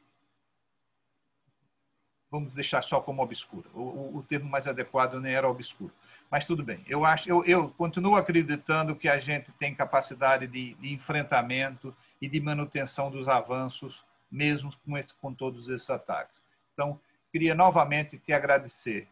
[2.29, 3.67] vamos deixar só como obscura.
[3.73, 5.91] O, o, termo mais adequado nem era obscuro.
[6.29, 6.85] Mas tudo bem.
[6.87, 12.29] Eu acho, eu, eu continuo acreditando que a gente tem capacidade de, de enfrentamento e
[12.29, 16.39] de manutenção dos avanços, mesmo com, esse, com todos esses ataques.
[16.73, 16.99] Então,
[17.31, 19.07] queria novamente te agradecer,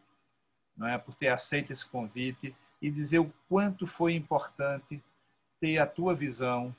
[0.78, 5.04] não é, por ter aceito esse convite e dizer o quanto foi importante
[5.60, 6.76] ter a tua visão,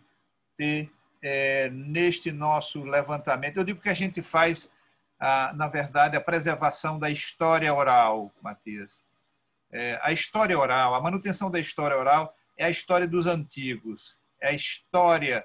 [0.57, 0.91] ter
[1.21, 3.57] é, neste nosso levantamento.
[3.57, 4.71] Eu digo que a gente faz
[5.19, 9.03] a, na verdade, a preservação da história oral, Matias.
[9.71, 14.49] É, a história oral, a manutenção da história oral é a história dos antigos, é
[14.49, 15.45] a história,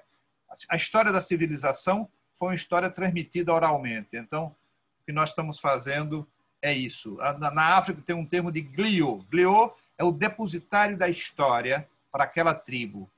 [0.70, 4.10] a história da civilização foi uma história transmitida oralmente.
[4.14, 4.56] Então,
[5.02, 6.28] o que nós estamos fazendo
[6.64, 7.18] é isso.
[7.38, 9.18] Na África tem um termo de glio.
[9.30, 13.12] Glio é o depositário da história para aquela tribo,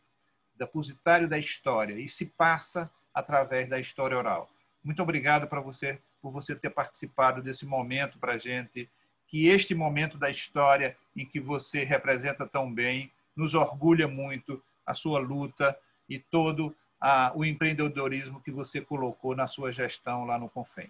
[0.55, 4.49] depositário da história, e se passa através da história oral.
[4.83, 8.89] Muito obrigado para você por você ter participado desse momento para a gente,
[9.27, 14.95] que este momento da história em que você representa tão bem nos orgulha muito a
[14.95, 15.77] sua luta
[16.09, 20.89] e todo a, o empreendedorismo que você colocou na sua gestão lá no Confem.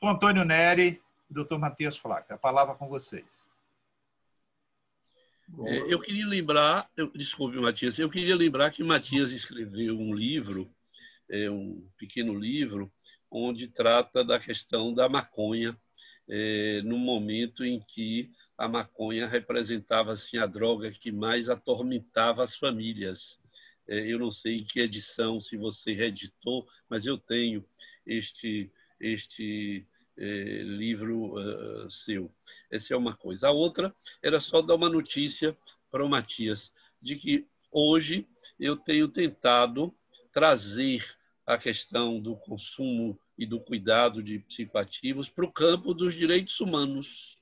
[0.00, 3.42] Antônio Neri doutor Matias Flaca, a palavra com vocês.
[5.66, 10.70] É, eu queria lembrar, eu, desculpe, Matias, eu queria lembrar que Matias escreveu um livro,
[11.28, 12.90] é, um pequeno livro,
[13.30, 15.76] onde trata da questão da maconha,
[16.28, 22.56] é, no momento em que a maconha representava assim, a droga que mais atormentava as
[22.56, 23.38] famílias.
[23.86, 27.64] É, eu não sei em que edição, se você reeditou, mas eu tenho
[28.06, 29.86] este, este
[30.16, 32.30] é, livro uh, seu.
[32.70, 33.48] Essa é uma coisa.
[33.48, 35.56] A outra era só dar uma notícia
[35.90, 38.26] para o Matias, de que hoje
[38.58, 39.94] eu tenho tentado
[40.32, 41.04] trazer
[41.46, 47.36] a questão do consumo e do cuidado de psicoativos para o campo dos direitos humanos.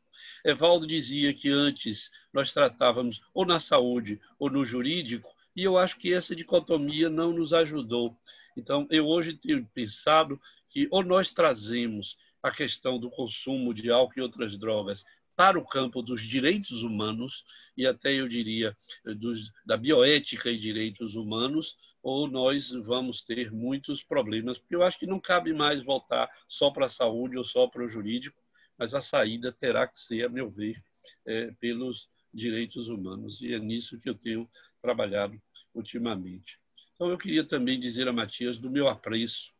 [0.44, 5.98] Evaldo dizia que antes nós tratávamos ou na saúde ou no jurídico, e eu acho
[5.98, 8.16] que essa dicotomia não nos ajudou.
[8.56, 14.18] Então, eu hoje tenho pensado que ou nós trazemos a questão do consumo de álcool
[14.18, 15.04] e outras drogas
[15.36, 17.44] para o campo dos direitos humanos,
[17.76, 18.76] e até eu diria
[19.16, 24.98] dos, da bioética e direitos humanos, ou nós vamos ter muitos problemas, porque eu acho
[24.98, 28.42] que não cabe mais voltar só para a saúde ou só para o jurídico,
[28.76, 30.82] mas a saída terá que ser, a meu ver,
[31.24, 34.48] é, pelos direitos humanos, e é nisso que eu tenho
[34.80, 35.40] trabalhado
[35.74, 36.58] ultimamente.
[36.94, 39.50] Então, eu queria também dizer a Matias do meu apreço,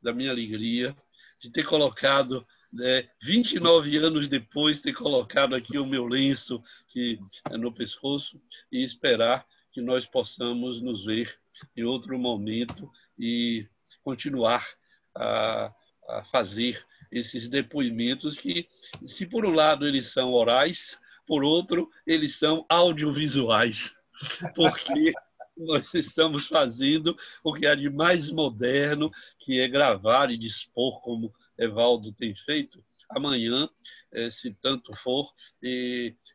[0.00, 0.96] da minha alegria
[1.42, 7.18] de ter colocado, né, 29 anos depois, ter colocado aqui o meu lenço que,
[7.50, 8.40] é no pescoço
[8.70, 11.36] e esperar que nós possamos nos ver
[11.76, 12.88] em outro momento
[13.18, 13.66] e
[14.04, 14.64] continuar
[15.14, 15.74] a,
[16.08, 18.68] a fazer esses depoimentos que,
[19.04, 23.94] se por um lado eles são orais, por outro eles são audiovisuais,
[24.54, 25.12] porque
[25.64, 31.32] nós estamos fazendo o que há de mais moderno, que é gravar e dispor, como
[31.58, 32.82] Evaldo tem feito.
[33.08, 33.68] Amanhã,
[34.12, 35.32] eh, se tanto for,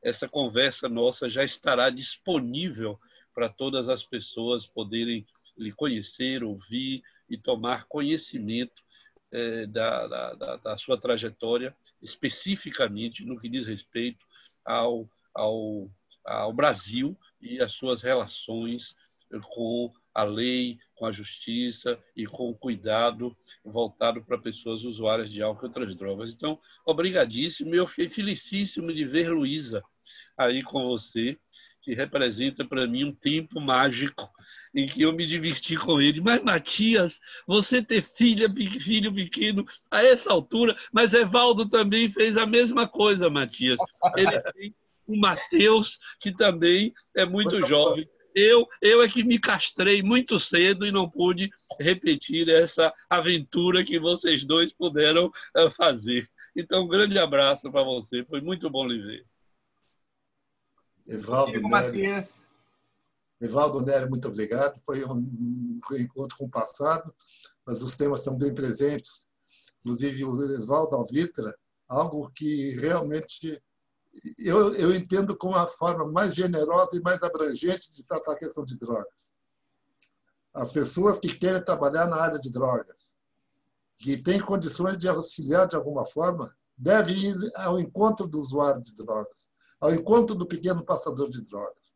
[0.03, 2.99] essa conversa nossa já estará disponível
[3.33, 5.25] para todas as pessoas poderem
[5.57, 8.81] lhe conhecer, ouvir e tomar conhecimento
[9.31, 14.25] eh, da, da, da sua trajetória, especificamente no que diz respeito
[14.63, 15.89] ao, ao,
[16.25, 18.95] ao Brasil e as suas relações
[19.49, 25.41] com a lei, com a justiça e com o cuidado voltado para pessoas usuárias de
[25.41, 26.31] álcool e outras drogas.
[26.31, 27.75] Então, obrigadíssimo.
[27.75, 29.83] Eu fiquei felicíssimo de ver Luísa
[30.37, 31.37] aí com você,
[31.81, 34.29] que representa para mim um tempo mágico
[34.75, 36.21] em que eu me diverti com ele.
[36.21, 38.47] Mas, Matias, você ter filha,
[38.79, 43.79] filho pequeno a essa altura, mas Evaldo também fez a mesma coisa, Matias.
[44.15, 44.75] Ele tem
[45.07, 48.07] o Mateus, que também é muito jovem.
[48.39, 53.99] Eu, eu é que me castrei muito cedo e não pude repetir essa aventura que
[53.99, 56.29] vocês dois puderam eh, fazer.
[56.55, 58.23] Então, um grande abraço para você.
[58.25, 59.25] Foi muito bom lhe ver.
[61.07, 62.25] Evaldo Nery.
[63.41, 64.79] Evaldo Nery, muito obrigado.
[64.85, 67.11] Foi um encontro com o passado,
[67.65, 69.27] mas os temas estão bem presentes.
[69.79, 71.57] Inclusive, o Evaldo Alvitra,
[71.87, 73.59] algo que realmente
[74.37, 78.65] eu, eu entendo como a forma mais generosa e mais abrangente de tratar a questão
[78.65, 79.33] de drogas.
[80.53, 83.15] As pessoas que querem trabalhar na área de drogas,
[83.97, 88.95] que têm condições de auxiliar de alguma forma, devem ir ao encontro do usuário de
[88.95, 89.49] drogas,
[89.79, 91.95] ao encontro do pequeno passador de drogas.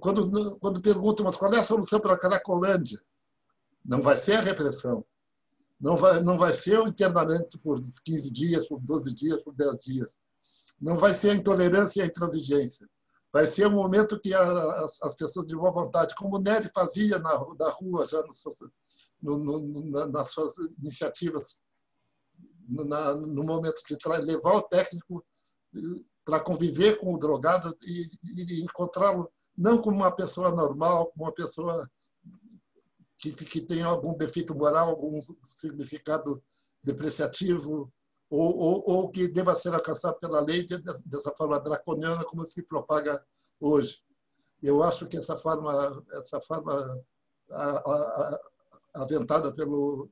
[0.00, 3.00] Quando, quando perguntam, mas qual é a solução para a Cracolândia?
[3.84, 5.04] Não vai ser a repressão.
[5.78, 9.76] Não vai, não vai ser o internamento por 15 dias, por 12 dias, por 10
[9.78, 10.08] dias
[10.84, 12.86] não vai ser a intolerância e a intransigência.
[13.32, 17.18] Vai ser um momento que as, as pessoas de boa vontade, como o Nery fazia
[17.18, 18.22] na, na rua, já
[19.22, 21.62] no, no, nas suas iniciativas,
[22.68, 25.24] na, no momento de levar o técnico
[25.74, 31.24] eh, para conviver com o drogado e, e encontrá-lo não como uma pessoa normal, como
[31.24, 31.90] uma pessoa
[33.18, 36.42] que, que tem algum defeito moral, algum significado
[36.82, 37.90] depreciativo,
[38.30, 40.66] ou, ou, ou que deva ser alcançado pela lei
[41.04, 43.24] dessa forma draconiana como se propaga
[43.60, 44.02] hoje.
[44.62, 47.00] Eu acho que essa forma, essa forma
[48.94, 50.10] aventada pelo,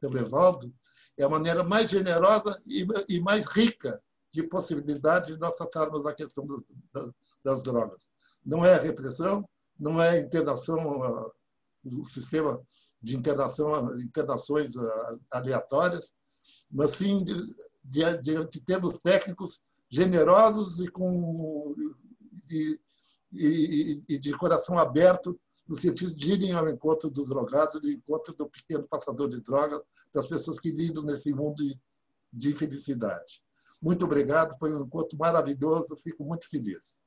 [0.00, 0.72] pelo Evaldo
[1.18, 4.02] é a maneira mais generosa e, mais rica
[4.32, 6.64] de possibilidades de nós tratarmos a questão das,
[7.44, 8.10] das drogas.
[8.44, 9.46] Não é repressão,
[9.78, 11.30] não é internação,
[11.84, 12.62] o sistema
[13.00, 14.72] de internação, internações
[15.30, 16.14] aleatórias,
[16.72, 17.54] mas sim de,
[17.84, 21.74] de, de termos técnicos generosos e, com,
[22.50, 22.80] e,
[23.32, 28.34] e, e, de coração aberto no sentido de irem ao encontro do drogado, do encontro
[28.34, 29.80] do pequeno passador de drogas,
[30.12, 31.62] das pessoas que lidam nesse mundo
[32.32, 33.42] de infelicidade.
[33.80, 37.02] Muito obrigado, foi um encontro maravilhoso, fico muito feliz.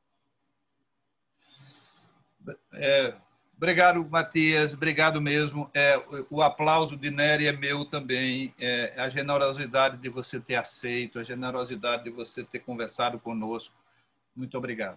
[2.74, 3.20] É,
[3.58, 4.74] obrigado, Matias.
[4.74, 5.70] Obrigado mesmo.
[5.74, 8.54] É, o aplauso de Nery é meu também.
[8.60, 13.76] É, a generosidade de você ter aceito, a generosidade de você ter conversado conosco.
[14.36, 14.94] Muito obrigado.